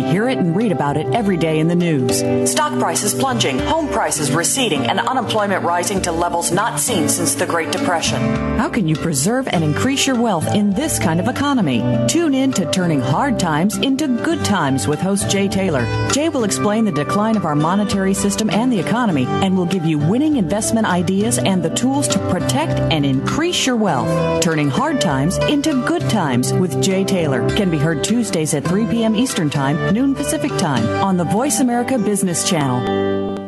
[0.00, 2.20] We hear it and read about it every day in the news.
[2.50, 7.44] Stock prices plunging, home prices receding, and unemployment rising to levels not seen since the
[7.44, 8.18] Great Depression.
[8.56, 11.84] How can you preserve and increase your wealth in this kind of economy?
[12.08, 15.84] Tune in to Turning Hard Times into Good Times with host Jay Taylor.
[16.12, 19.84] Jay will explain the decline of our monetary system and the economy and will give
[19.84, 24.42] you winning investment ideas and the tools to protect and increase your wealth.
[24.42, 28.86] Turning Hard Times into Good Times with Jay Taylor can be heard Tuesdays at 3
[28.86, 29.14] p.m.
[29.14, 33.38] Eastern Time noon Pacific Time on the Voice America Business Channel.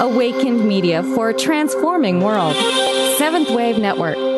[0.00, 2.54] Awakened Media for a transforming world.
[3.18, 4.37] Seventh Wave Network.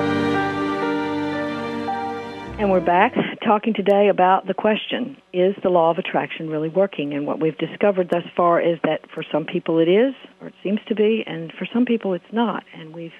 [2.61, 7.11] And we're back talking today about the question Is the law of attraction really working?
[7.11, 10.53] And what we've discovered thus far is that for some people it is, or it
[10.61, 12.63] seems to be, and for some people it's not.
[12.77, 13.15] And we've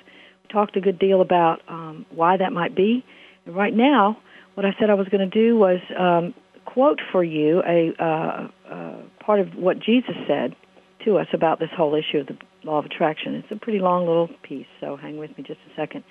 [0.52, 3.04] talked a good deal about um, why that might be.
[3.48, 4.20] And right now,
[4.54, 6.36] what I said I was going to do was um,
[6.66, 10.56] quote for you a uh, uh, part of what Jesus said
[11.06, 13.34] to us about this whole issue of the law of attraction.
[13.34, 16.04] It's a pretty long little piece, so hang with me just a second.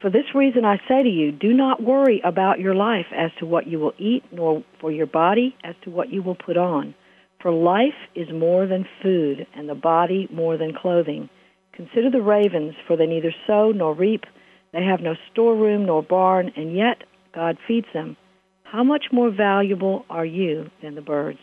[0.00, 3.46] For this reason I say to you, do not worry about your life as to
[3.46, 6.94] what you will eat, nor for your body as to what you will put on.
[7.42, 11.28] For life is more than food, and the body more than clothing.
[11.74, 14.24] Consider the ravens, for they neither sow nor reap,
[14.72, 17.02] they have no storeroom nor barn, and yet
[17.34, 18.16] God feeds them.
[18.62, 21.40] How much more valuable are you than the birds?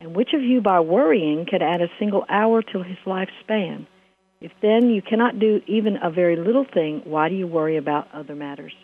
[0.00, 3.86] And which of you, by worrying, can add a single hour to his lifespan?
[4.44, 8.08] If then you cannot do even a very little thing, why do you worry about
[8.12, 8.74] other matters?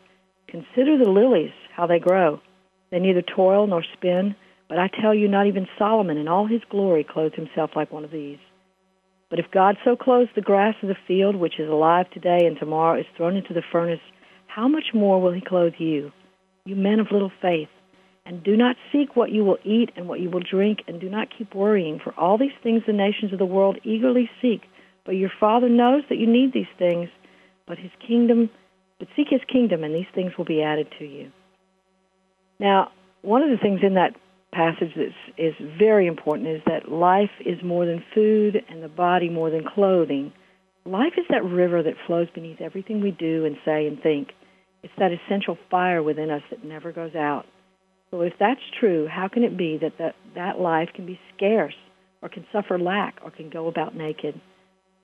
[0.48, 2.40] Consider the lilies, how they grow.
[2.90, 4.36] They neither toil nor spin,
[4.70, 8.04] but I tell you, not even Solomon in all his glory clothed himself like one
[8.04, 8.38] of these.
[9.28, 12.58] But if God so clothes the grass of the field, which is alive today and
[12.58, 14.00] tomorrow is thrown into the furnace,
[14.46, 16.10] how much more will he clothe you,
[16.64, 17.68] you men of little faith?
[18.24, 21.10] And do not seek what you will eat and what you will drink, and do
[21.10, 24.62] not keep worrying, for all these things the nations of the world eagerly seek
[25.10, 27.08] but your Father knows that you need these things,
[27.66, 28.48] but His kingdom,
[29.00, 31.32] but seek His kingdom, and these things will be added to you.
[32.60, 32.92] Now,
[33.22, 34.14] one of the things in that
[34.52, 39.28] passage that is very important is that life is more than food and the body
[39.28, 40.32] more than clothing.
[40.84, 44.28] Life is that river that flows beneath everything we do and say and think.
[44.84, 47.46] It's that essential fire within us that never goes out.
[48.12, 51.74] So if that's true, how can it be that that, that life can be scarce
[52.22, 54.40] or can suffer lack or can go about naked?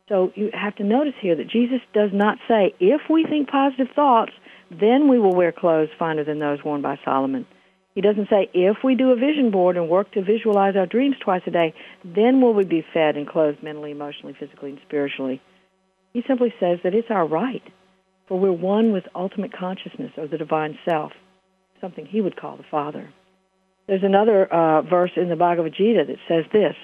[0.09, 3.89] So you have to notice here that Jesus does not say, if we think positive
[3.95, 4.33] thoughts,
[4.71, 7.47] then we will wear clothes finer than those worn by Solomon.
[7.95, 11.17] He doesn't say, if we do a vision board and work to visualize our dreams
[11.19, 15.41] twice a day, then will we be fed and clothed mentally, emotionally, physically, and spiritually.
[16.13, 17.63] He simply says that it's our right,
[18.29, 21.13] for we're one with ultimate consciousness or the divine self,
[21.81, 23.09] something he would call the Father.
[23.87, 26.75] There's another uh, verse in the Bhagavad Gita that says this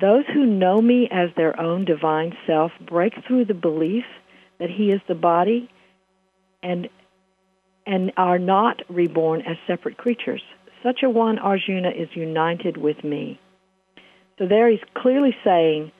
[0.00, 4.04] those who know me as their own divine self break through the belief
[4.58, 5.70] that he is the body
[6.62, 6.88] and
[7.86, 10.42] and are not reborn as separate creatures.
[10.82, 13.38] Such a one, Arjuna, is united with me.
[14.38, 15.92] So there he's clearly saying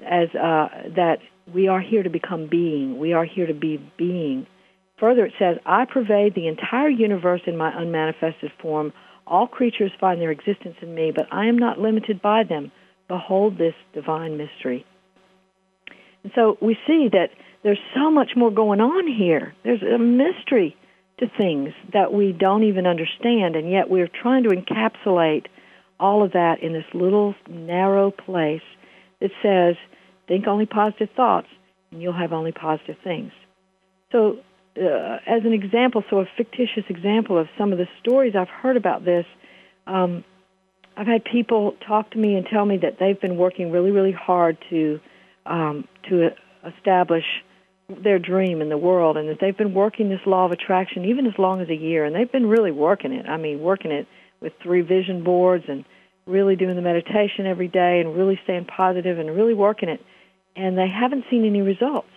[0.00, 1.18] as uh, that
[1.52, 2.98] we are here to become being.
[2.98, 4.46] We are here to be being.
[4.98, 8.92] Further, it says, I pervade the entire universe in my unmanifested form.
[9.26, 12.70] All creatures find their existence in me, but I am not limited by them
[13.10, 14.86] behold this divine mystery.
[16.22, 17.30] And so we see that
[17.62, 19.52] there's so much more going on here.
[19.64, 20.76] There's a mystery
[21.18, 25.46] to things that we don't even understand, and yet we're trying to encapsulate
[25.98, 28.62] all of that in this little narrow place
[29.20, 29.76] that says,
[30.28, 31.48] think only positive thoughts,
[31.90, 33.32] and you'll have only positive things.
[34.12, 34.38] So,
[34.78, 38.76] uh, as an example, so a fictitious example of some of the stories I've heard
[38.76, 39.26] about this,
[39.86, 40.24] um,
[40.96, 44.12] I've had people talk to me and tell me that they've been working really, really
[44.12, 45.00] hard to
[45.46, 46.30] um, to
[46.76, 47.24] establish
[48.02, 51.26] their dream in the world, and that they've been working this law of attraction even
[51.26, 53.26] as long as a year, and they've been really working it.
[53.26, 54.06] I mean, working it
[54.40, 55.84] with three vision boards and
[56.26, 60.00] really doing the meditation every day and really staying positive and really working it,
[60.54, 62.10] and they haven't seen any results,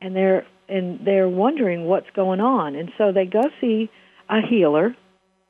[0.00, 3.90] and they're and they're wondering what's going on, and so they go see
[4.28, 4.96] a healer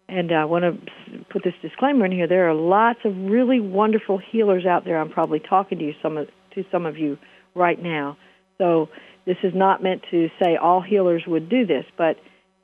[0.09, 2.27] and I want to put this disclaimer in here.
[2.27, 4.99] There are lots of really wonderful healers out there.
[4.99, 7.19] I'm probably talking to you some of, to some of you
[7.55, 8.17] right now.
[8.59, 8.89] So
[9.27, 12.17] this is not meant to say all healers would do this, but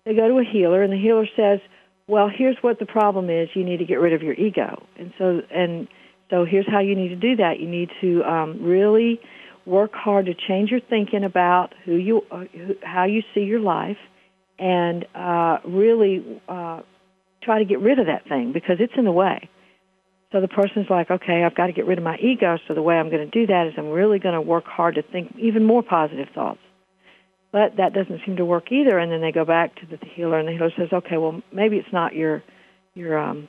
[0.05, 1.61] they go to a healer and the healer says,
[2.07, 3.49] "Well, here's what the problem is.
[3.55, 5.89] You need to get rid of your ego." And so and
[6.31, 7.59] so here's how you need to do that.
[7.61, 9.21] You need to um, really
[9.67, 12.45] work hard to change your thinking about who you, uh,
[12.83, 13.99] how you see your life,
[14.59, 16.81] and uh, really uh,
[17.43, 19.49] try to get rid of that thing because it's in the way.
[20.33, 22.57] So the person's like, okay, I've got to get rid of my ego.
[22.69, 24.95] So the way I'm going to do that is I'm really going to work hard
[24.95, 26.61] to think even more positive thoughts.
[27.53, 28.97] But that doesn't seem to work either.
[28.97, 31.77] And then they go back to the healer, and the healer says, okay, well, maybe
[31.79, 32.45] it's not your
[32.95, 33.49] your um,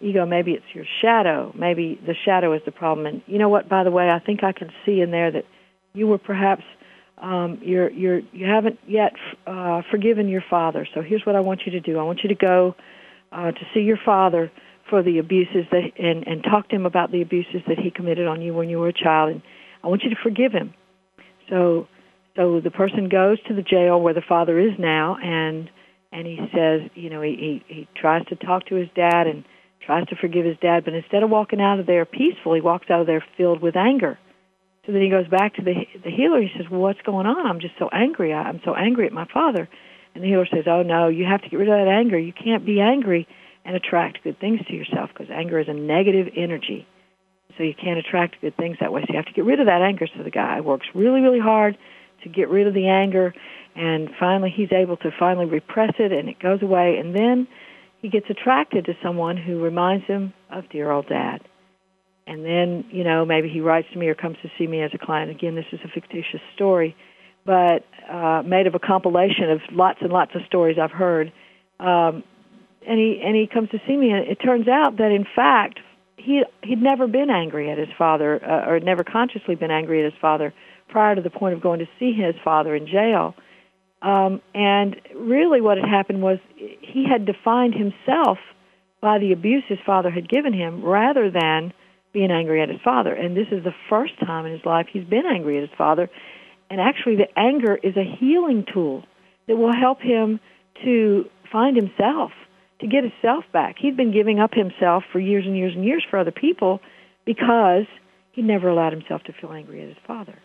[0.00, 0.24] ego.
[0.24, 1.52] Maybe it's your shadow.
[1.54, 3.06] Maybe the shadow is the problem.
[3.06, 3.68] And you know what?
[3.68, 5.44] By the way, I think I can see in there that
[5.92, 6.62] you were perhaps
[7.18, 9.12] um, you're you're you haven't yet
[9.46, 10.86] uh, forgiven your father.
[10.94, 11.98] So here's what I want you to do.
[11.98, 12.74] I want you to go
[13.32, 14.50] uh, to see your father
[14.88, 18.26] for the abuses that and and talk to him about the abuses that he committed
[18.26, 19.42] on you when you were a child and
[19.82, 20.74] I want you to forgive him.
[21.50, 21.88] So
[22.36, 25.70] so the person goes to the jail where the father is now and
[26.12, 29.44] and he says, you know, he, he he tries to talk to his dad and
[29.84, 32.90] tries to forgive his dad, but instead of walking out of there peaceful, he walks
[32.90, 34.18] out of there filled with anger.
[34.84, 35.74] So then he goes back to the
[36.04, 36.40] the healer.
[36.40, 37.46] He says, "Well, what's going on?
[37.46, 38.32] I'm just so angry.
[38.32, 39.68] I, I'm so angry at my father."
[40.16, 42.18] And the healer says, "Oh no, you have to get rid of that anger.
[42.18, 43.28] You can't be angry
[43.66, 46.86] and attract good things to yourself because anger is a negative energy.
[47.58, 49.02] So you can't attract good things that way.
[49.02, 51.38] So you have to get rid of that anger." So the guy works really, really
[51.38, 51.76] hard
[52.22, 53.34] to get rid of the anger,
[53.74, 56.96] and finally he's able to finally repress it, and it goes away.
[56.96, 57.46] And then
[58.00, 61.42] he gets attracted to someone who reminds him of dear old dad
[62.26, 64.90] and then you know maybe he writes to me or comes to see me as
[64.94, 66.96] a client again this is a fictitious story
[67.46, 71.32] but uh made of a compilation of lots and lots of stories i've heard
[71.80, 72.22] um
[72.86, 75.78] and he and he comes to see me and it turns out that in fact
[76.16, 80.12] he he'd never been angry at his father uh, or never consciously been angry at
[80.12, 80.52] his father
[80.88, 83.34] prior to the point of going to see his father in jail
[84.02, 88.38] um and really what had happened was he had defined himself
[89.00, 91.72] by the abuse his father had given him rather than
[92.12, 93.12] being angry at his father.
[93.12, 96.08] And this is the first time in his life he's been angry at his father.
[96.70, 99.04] And actually, the anger is a healing tool
[99.46, 100.40] that will help him
[100.84, 102.32] to find himself,
[102.80, 103.76] to get himself back.
[103.78, 106.80] He'd been giving up himself for years and years and years for other people
[107.24, 107.86] because
[108.32, 110.38] he never allowed himself to feel angry at his father.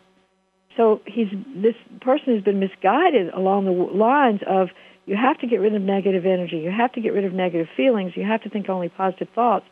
[0.77, 4.69] So he's this person has been misguided along the lines of
[5.05, 7.67] you have to get rid of negative energy, you have to get rid of negative
[7.75, 9.65] feelings, you have to think only positive thoughts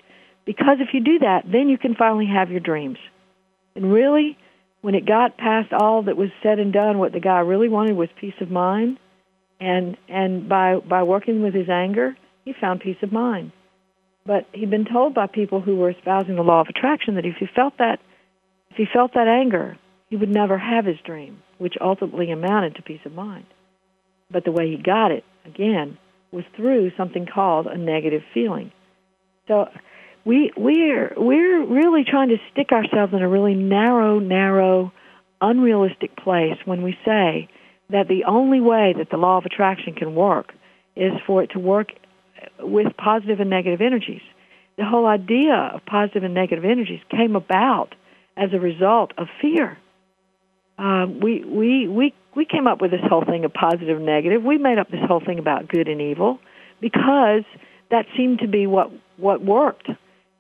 [0.46, 2.98] because if you do that, then you can finally have your dreams.
[3.76, 4.38] And really,
[4.82, 7.96] when it got past all that was said and done, what the guy really wanted
[7.96, 8.98] was peace of mind.
[9.60, 12.16] And and by by working with his anger,
[12.46, 13.52] he found peace of mind.
[14.26, 17.36] But he'd been told by people who were espousing the law of attraction that if
[17.40, 18.00] he felt that
[18.72, 19.78] if he felt that anger,
[20.10, 23.46] he would never have his dream, which ultimately amounted to peace of mind.
[24.32, 25.98] But the way he got it, again,
[26.32, 28.72] was through something called a negative feeling.
[29.48, 29.68] So
[30.30, 34.94] we we're we're really trying to stick ourselves in a really narrow, narrow,
[35.42, 37.50] unrealistic place when we say
[37.90, 40.54] that the only way that the law of attraction can work
[40.96, 41.88] is for it to work
[42.60, 44.22] with positive and negative energies.
[44.78, 47.96] The whole idea of positive and negative energies came about
[48.38, 49.80] as a result of fear.
[50.78, 54.44] Um, we we we we came up with this whole thing of positive and negative.
[54.44, 56.38] We made up this whole thing about good and evil
[56.80, 57.46] because
[57.90, 59.90] that seemed to be what what worked.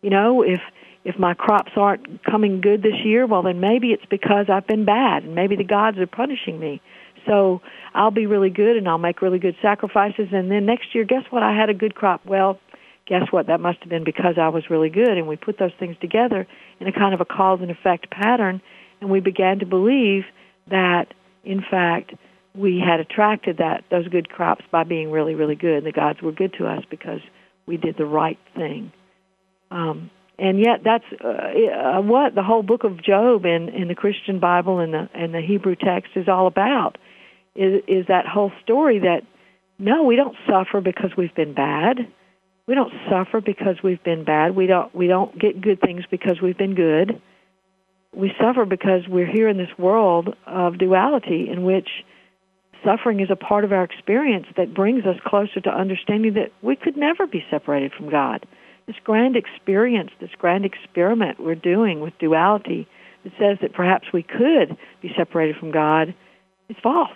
[0.01, 0.59] You know, if
[1.05, 4.85] if my crops aren't coming good this year, well then maybe it's because I've been
[4.85, 6.81] bad and maybe the gods are punishing me.
[7.25, 7.61] So
[7.93, 11.23] I'll be really good and I'll make really good sacrifices and then next year guess
[11.29, 11.43] what?
[11.43, 12.25] I had a good crop.
[12.25, 12.59] Well,
[13.05, 13.47] guess what?
[13.47, 16.47] That must have been because I was really good and we put those things together
[16.79, 18.61] in a kind of a cause and effect pattern
[19.01, 20.23] and we began to believe
[20.69, 22.13] that in fact
[22.55, 26.21] we had attracted that those good crops by being really really good and the gods
[26.21, 27.21] were good to us because
[27.65, 28.91] we did the right thing
[29.71, 30.09] um,
[30.39, 34.39] and yet, that's uh, uh, what the whole book of Job in, in the Christian
[34.39, 36.97] Bible and the and the Hebrew text is all about.
[37.55, 39.23] Is is that whole story that
[39.77, 41.97] no, we don't suffer because we've been bad.
[42.67, 44.55] We don't suffer because we've been bad.
[44.55, 47.21] We don't we don't get good things because we've been good.
[48.13, 51.89] We suffer because we're here in this world of duality in which
[52.83, 56.77] suffering is a part of our experience that brings us closer to understanding that we
[56.77, 58.45] could never be separated from God
[58.89, 62.87] this grand experience, this grand experiment we're doing with duality
[63.23, 66.15] that says that perhaps we could be separated from God
[66.69, 67.15] is false.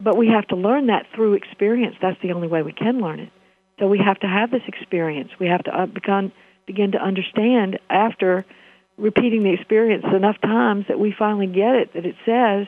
[0.00, 1.96] But we have to learn that through experience.
[2.00, 3.28] That's the only way we can learn it.
[3.78, 5.28] So we have to have this experience.
[5.38, 6.32] We have to uh, begin,
[6.66, 8.46] begin to understand after
[8.96, 12.66] repeating the experience enough times that we finally get it, that it says,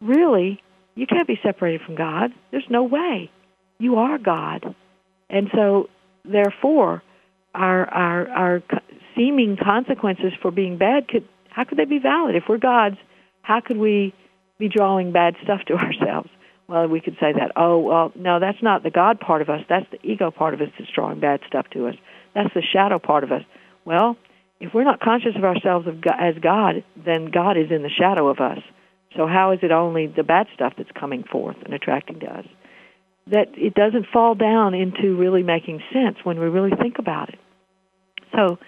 [0.00, 0.60] really,
[0.96, 2.32] you can't be separated from God.
[2.50, 3.30] There's no way.
[3.78, 4.74] You are God.
[5.28, 5.88] And so,
[6.24, 7.04] therefore,
[7.54, 8.62] our our our
[9.16, 12.36] seeming consequences for being bad could how could they be valid?
[12.36, 12.96] If we're gods
[13.42, 14.14] how could we
[14.58, 16.30] be drawing bad stuff to ourselves?
[16.68, 19.62] Well we could say that oh well no that's not the god part of us.
[19.68, 21.96] That's the ego part of us that's drawing bad stuff to us.
[22.34, 23.42] That's the shadow part of us.
[23.84, 24.16] Well
[24.60, 28.40] if we're not conscious of ourselves as god then god is in the shadow of
[28.40, 28.58] us.
[29.16, 32.46] So how is it only the bad stuff that's coming forth and attracting to us
[33.26, 37.38] that it doesn't fall down into really making sense when we really think about it.
[38.34, 38.58] So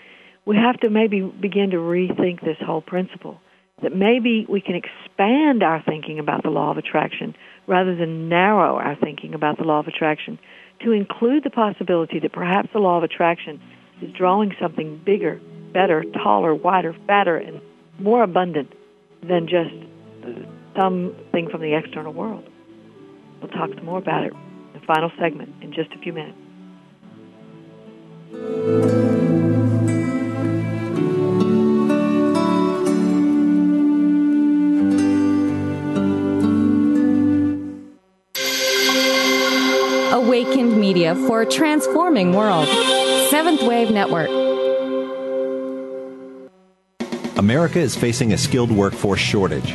[0.45, 3.41] we have to maybe begin to rethink this whole principle
[3.83, 7.35] that maybe we can expand our thinking about the law of attraction
[7.67, 10.39] rather than narrow our thinking about the law of attraction
[10.85, 13.61] to include the possibility that perhaps the law of attraction
[14.01, 15.41] is drawing something bigger,
[15.73, 17.61] better, taller, wider, fatter, and
[17.99, 18.73] more abundant
[19.23, 19.75] than just
[20.77, 22.45] something from the external world.
[23.43, 26.39] We'll talk some more about it in the final segment in just a few minutes.
[40.13, 42.69] Awakened Media for a transforming world.
[43.29, 44.31] Seventh Wave Network.
[47.37, 49.75] America is facing a skilled workforce shortage.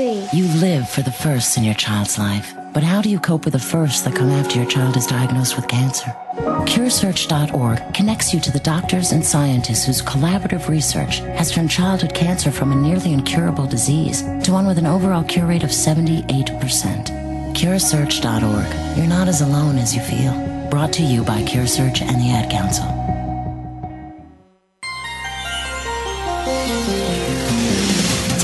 [0.00, 0.28] Tree!
[0.32, 2.54] You live for the firsts in your child's life.
[2.72, 5.56] But how do you cope with the firsts that come after your child is diagnosed
[5.56, 6.14] with cancer?
[6.70, 12.52] CureSearch.org connects you to the doctors and scientists whose collaborative research has turned childhood cancer
[12.52, 16.36] from a nearly incurable disease to one with an overall cure rate of 78%.
[17.54, 18.96] CureSearch.org.
[18.96, 20.32] You're not as alone as you feel.
[20.70, 22.86] Brought to you by CureSearch and the Ad Council.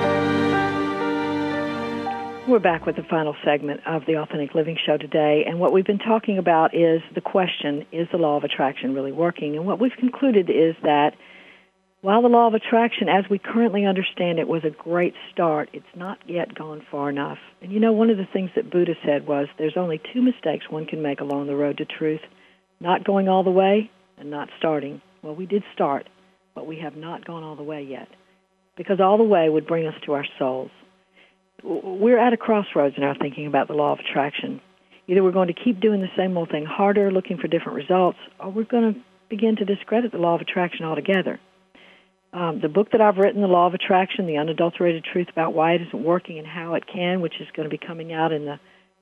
[2.49, 5.87] We're back with the final segment of the Authentic Living Show today, and what we've
[5.87, 9.55] been talking about is the question is the law of attraction really working?
[9.55, 11.15] And what we've concluded is that
[12.03, 15.85] while the law of attraction, as we currently understand it, was a great start, it's
[15.97, 17.39] not yet gone far enough.
[17.63, 20.67] And you know, one of the things that Buddha said was there's only two mistakes
[20.69, 22.21] one can make along the road to truth
[22.81, 25.01] not going all the way and not starting.
[25.23, 26.09] Well, we did start,
[26.55, 28.09] but we have not gone all the way yet
[28.77, 30.71] because all the way would bring us to our souls
[31.63, 34.61] we're at a crossroads in our thinking about the law of attraction.
[35.07, 38.19] Either we're going to keep doing the same old thing harder, looking for different results,
[38.41, 41.41] or we're going to begin to discredit the law of attraction altogether.
[42.33, 45.75] Um, the book that I've written, The Law of Attraction, The Unadulterated Truth About Why
[45.75, 48.47] It Isn't Working and How It Can, which is going to be coming out in
[48.47, 48.59] the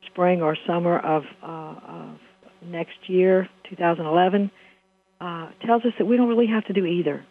[0.06, 2.18] spring or summer of, uh, of
[2.66, 4.50] next year, 2011,
[5.20, 7.24] uh, tells us that we don't really have to do either.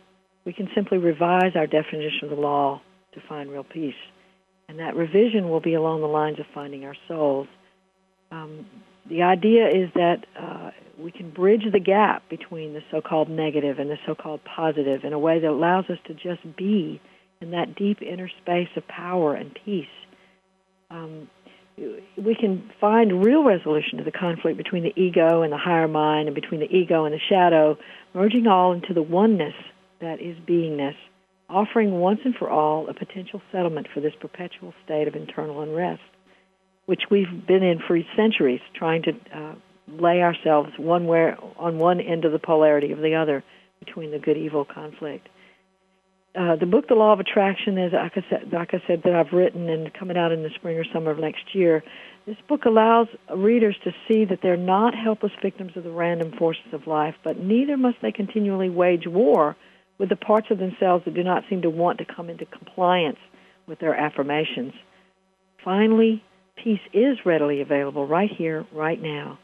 [0.46, 2.82] We can simply revise our definition of the law
[3.14, 3.96] to find real peace
[4.70, 7.48] and that revision will be along the lines of finding our souls.
[8.32, 8.68] Um,
[9.10, 10.70] the idea is that uh,
[11.00, 15.20] we can bridge the gap between the so-called negative and the so-called positive in a
[15.20, 17.02] way that allows us to just be
[17.42, 19.86] in that deep inner space of power and peace.
[20.92, 21.30] Um,
[22.18, 26.28] we can find real resolution to the conflict between the ego and the higher mind,
[26.28, 27.78] and between the ego and the shadow,
[28.14, 29.54] merging all into the oneness
[30.02, 30.96] that is beingness
[31.50, 36.02] offering once and for all a potential settlement for this perpetual state of internal unrest,
[36.86, 39.56] which we've been in for centuries, trying to uh,
[39.98, 43.44] lay ourselves one where on one end of the polarity of the other
[43.80, 45.28] between the good evil conflict.
[46.36, 49.16] Uh, the book, The Law of Attraction, is like I, said, like I said that
[49.16, 51.84] I've written and coming out in the spring or summer of next year.
[52.28, 56.72] This book allows readers to see that they're not helpless victims of the random forces
[56.72, 59.56] of life, but neither must they continually wage war
[59.98, 63.18] with the parts of themselves that do not seem to want to come into compliance
[63.66, 64.74] with their affirmations.
[65.66, 66.24] Finally,
[66.64, 69.40] peace is readily available right here, right now.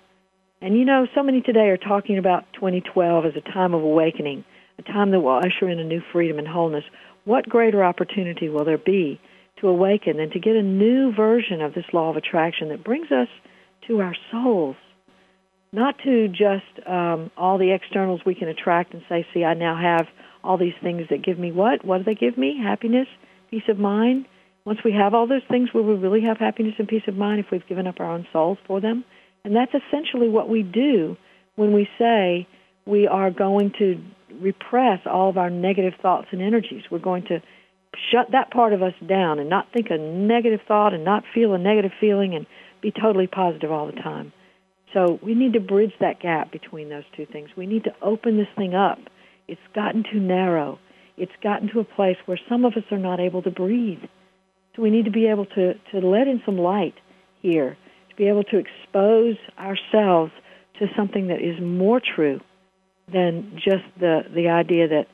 [0.66, 4.43] And you know, so many today are talking about 2012 as a time of awakening,
[4.80, 6.84] a time that will usher in a new freedom and wholeness.
[7.24, 9.22] What greater opportunity will there be
[9.61, 13.11] to awaken than to get a new version of this law of attraction that brings
[13.11, 13.28] us
[13.88, 14.76] to our souls?
[15.72, 19.80] Not to just um, all the externals we can attract and say, see, I now
[19.80, 20.07] have
[20.43, 21.86] all these things that give me what?
[21.86, 22.57] What do they give me?
[22.59, 23.07] Happiness,
[23.51, 24.26] peace of mind.
[24.66, 27.39] Once we have all those things, will we really have happiness and peace of mind
[27.39, 29.05] if we've given up our own souls for them?
[29.46, 31.16] And that's essentially what we do
[31.56, 32.48] when we say
[32.86, 34.04] we are going to
[34.41, 36.84] repress all of our negative thoughts and energies.
[36.91, 37.41] We're going to
[38.12, 41.54] shut that part of us down and not think a negative thought and not feel
[41.54, 42.46] a negative feeling and
[42.82, 44.34] be totally positive all the time.
[44.93, 47.50] So we need to bridge that gap between those two things.
[47.56, 49.00] We need to open this thing up.
[49.48, 50.80] It's gotten too narrow.
[51.18, 54.04] It's gotten to a place where some of us are not able to breathe.
[54.76, 56.96] So we need to be able to, to let in some light
[57.41, 57.78] here,
[58.16, 60.32] to be able to expose ourselves
[60.80, 62.39] to something that is more true
[63.11, 65.07] than just the, the idea that,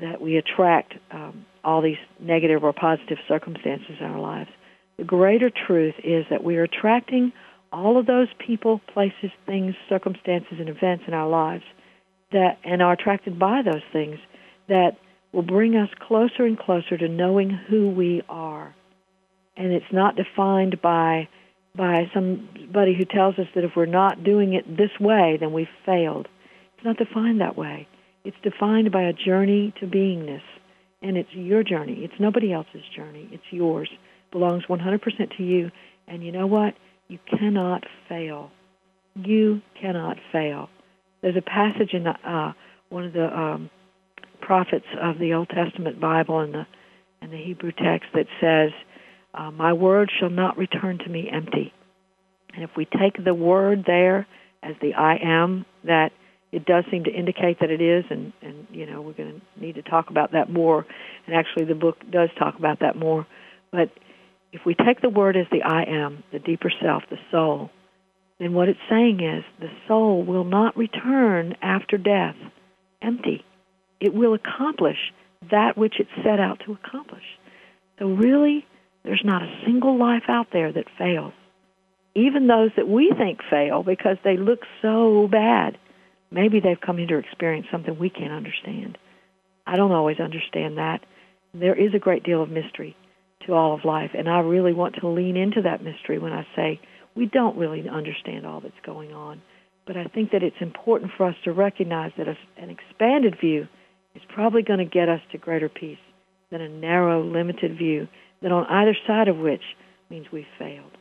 [0.00, 4.50] that we attract um, all these negative or positive circumstances in our lives.
[4.98, 7.32] The greater truth is that we are attracting
[7.72, 11.64] all of those people, places, things, circumstances, and events in our lives
[12.32, 14.18] that and are attracted by those things
[14.68, 14.92] that
[15.32, 18.74] will bring us closer and closer to knowing who we are.
[19.56, 21.28] And it's not defined by
[21.76, 25.66] by somebody who tells us that if we're not doing it this way, then we've
[25.84, 26.28] failed.
[26.76, 27.88] It's not defined that way.
[28.24, 30.42] It's defined by a journey to beingness.
[31.02, 32.04] And it's your journey.
[32.04, 33.28] It's nobody else's journey.
[33.30, 33.90] It's yours.
[33.92, 33.98] It
[34.32, 35.70] belongs 100% to you.
[36.08, 36.74] And you know what?
[37.08, 38.50] You cannot fail.
[39.14, 40.68] You cannot fail.
[41.20, 42.52] There's a passage in uh,
[42.88, 43.70] one of the um,
[44.40, 46.66] prophets of the Old Testament Bible and the
[47.24, 48.70] and the Hebrew text that says,
[49.34, 51.72] uh, "My word shall not return to me empty."
[52.54, 54.26] And if we take the word there
[54.62, 56.12] as the I am, that
[56.52, 59.60] it does seem to indicate that it is, and and you know we're going to
[59.60, 60.86] need to talk about that more.
[61.26, 63.26] And actually, the book does talk about that more.
[63.70, 63.90] But
[64.52, 67.70] if we take the word as the I am, the deeper self, the soul,
[68.38, 72.36] then what it's saying is the soul will not return after death
[73.02, 73.44] empty
[74.04, 74.98] it will accomplish
[75.50, 77.24] that which it set out to accomplish.
[77.98, 78.66] So, really,
[79.04, 81.32] there's not a single life out there that fails.
[82.14, 85.76] Even those that we think fail because they look so bad,
[86.30, 88.96] maybe they've come here to experience something we can't understand.
[89.66, 91.00] I don't always understand that.
[91.52, 92.96] There is a great deal of mystery
[93.46, 96.46] to all of life, and I really want to lean into that mystery when I
[96.56, 96.80] say
[97.14, 99.42] we don't really understand all that's going on.
[99.86, 103.68] But I think that it's important for us to recognize that an expanded view
[104.14, 105.98] is probably going to get us to greater peace
[106.50, 108.08] than a narrow, limited view
[108.44, 109.62] that on either side of which
[110.08, 110.92] means we've failed.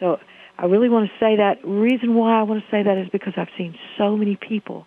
[0.00, 0.16] So
[0.56, 1.56] I really want to say that.
[1.62, 4.86] Reason why I want to say that is because I've seen so many people,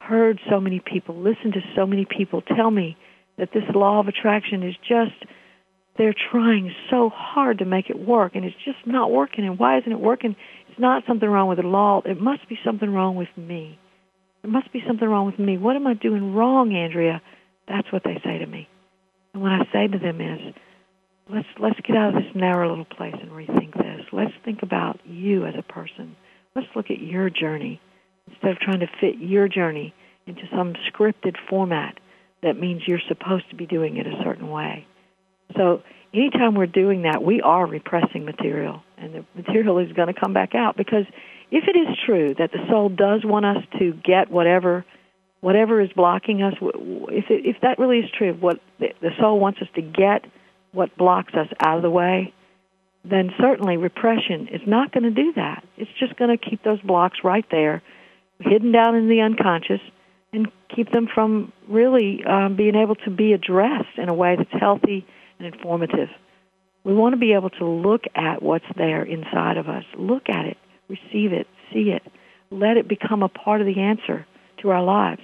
[0.00, 2.98] heard so many people, listened to so many people tell me
[3.38, 5.24] that this law of attraction is just
[5.96, 9.78] they're trying so hard to make it work and it's just not working and why
[9.78, 10.36] isn't it working
[10.68, 13.78] it's not something wrong with the law it must be something wrong with me
[14.42, 15.58] there must be something wrong with me.
[15.58, 17.20] What am I doing wrong, Andrea?
[17.68, 18.68] That's what they say to me.
[19.34, 20.54] And what I say to them is,
[21.32, 24.06] let's let's get out of this narrow little place and rethink this.
[24.12, 26.16] Let's think about you as a person.
[26.54, 27.80] Let's look at your journey
[28.28, 29.94] instead of trying to fit your journey
[30.26, 31.98] into some scripted format
[32.42, 34.86] that means you're supposed to be doing it a certain way.
[35.56, 35.82] So
[36.14, 40.32] anytime we're doing that, we are repressing material, and the material is going to come
[40.32, 41.04] back out because
[41.50, 44.84] if it is true that the soul does want us to get whatever
[45.40, 49.58] whatever is blocking us, if it, if that really is true, what the soul wants
[49.62, 50.26] us to get,
[50.72, 52.32] what blocks us out of the way,
[53.04, 55.64] then certainly repression is not going to do that.
[55.76, 57.82] It's just going to keep those blocks right there,
[58.40, 59.80] hidden down in the unconscious,
[60.32, 64.60] and keep them from really um, being able to be addressed in a way that's
[64.60, 65.06] healthy
[65.38, 66.08] and informative.
[66.84, 70.46] We want to be able to look at what's there inside of us, look at
[70.46, 70.56] it,
[70.88, 72.02] receive it, see it,
[72.50, 74.26] let it become a part of the answer
[74.62, 75.22] to our lives.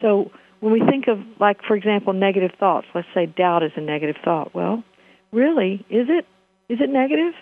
[0.00, 0.30] So
[0.64, 4.16] when we think of, like, for example, negative thoughts, let's say doubt is a negative
[4.24, 4.54] thought.
[4.54, 4.82] Well,
[5.30, 6.24] really, is it?
[6.70, 7.34] Is it negative?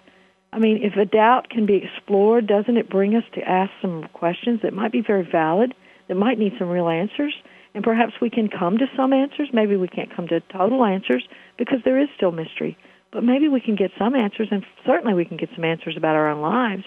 [0.52, 4.08] I mean, if a doubt can be explored, doesn't it bring us to ask some
[4.12, 5.72] questions that might be very valid,
[6.08, 7.32] that might need some real answers?
[7.76, 9.50] And perhaps we can come to some answers.
[9.52, 11.24] Maybe we can't come to total answers
[11.58, 12.76] because there is still mystery.
[13.12, 16.16] But maybe we can get some answers, and certainly we can get some answers about
[16.16, 16.84] our own lives.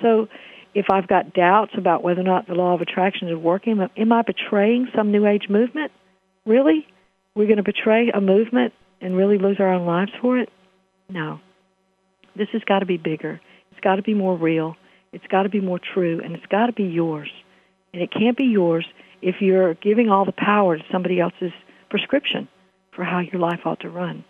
[0.00, 0.28] So
[0.76, 4.12] if I've got doubts about whether or not the law of attraction is working, am
[4.12, 5.90] I betraying some New Age movement?
[6.44, 6.86] Really?
[7.36, 10.48] we're going to betray a movement and really lose our own lives for it?
[11.08, 11.38] No.
[12.34, 13.40] This has got to be bigger.
[13.70, 14.74] It's got to be more real.
[15.12, 17.30] It's got to be more true, and it's got to be yours.
[17.92, 18.86] And it can't be yours
[19.22, 21.52] if you're giving all the power to somebody else's
[21.90, 22.48] prescription
[22.94, 24.24] for how your life ought to run.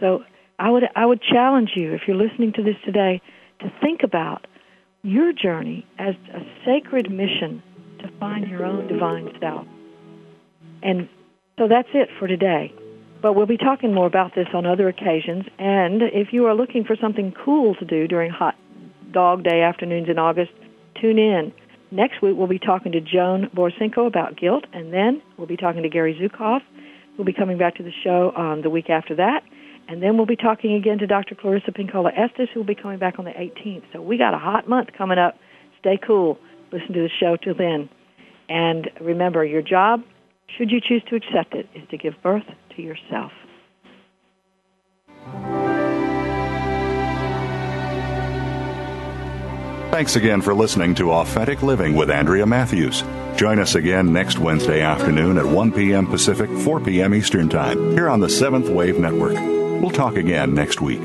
[0.00, 0.24] So
[0.58, 3.20] I would I would challenge you if you're listening to this today
[3.60, 4.46] to think about
[5.08, 7.62] your journey as a sacred mission
[8.00, 9.66] to find your own divine self.
[10.82, 11.08] And
[11.58, 12.72] so that's it for today.
[13.20, 15.44] But we'll be talking more about this on other occasions.
[15.58, 18.54] And if you are looking for something cool to do during hot
[19.12, 20.52] dog day afternoons in August,
[21.00, 21.52] tune in.
[21.90, 25.82] Next week, we'll be talking to Joan Borysenko about guilt, and then we'll be talking
[25.82, 26.60] to Gary Zukav.
[27.16, 29.42] We'll be coming back to the show on the week after that.
[29.88, 31.34] And then we'll be talking again to Dr.
[31.34, 33.84] Clarissa Pinkola Estes, who will be coming back on the 18th.
[33.92, 35.38] So we got a hot month coming up.
[35.80, 36.38] Stay cool.
[36.70, 37.88] Listen to the show till then.
[38.50, 40.02] And remember, your job,
[40.56, 42.44] should you choose to accept it, is to give birth
[42.76, 43.32] to yourself.
[49.90, 53.02] Thanks again for listening to Authentic Living with Andrea Matthews.
[53.36, 56.06] Join us again next Wednesday afternoon at 1 p.m.
[56.06, 57.14] Pacific, 4 p.m.
[57.14, 59.57] Eastern Time, here on the Seventh Wave Network.
[59.80, 61.00] We'll talk again next week.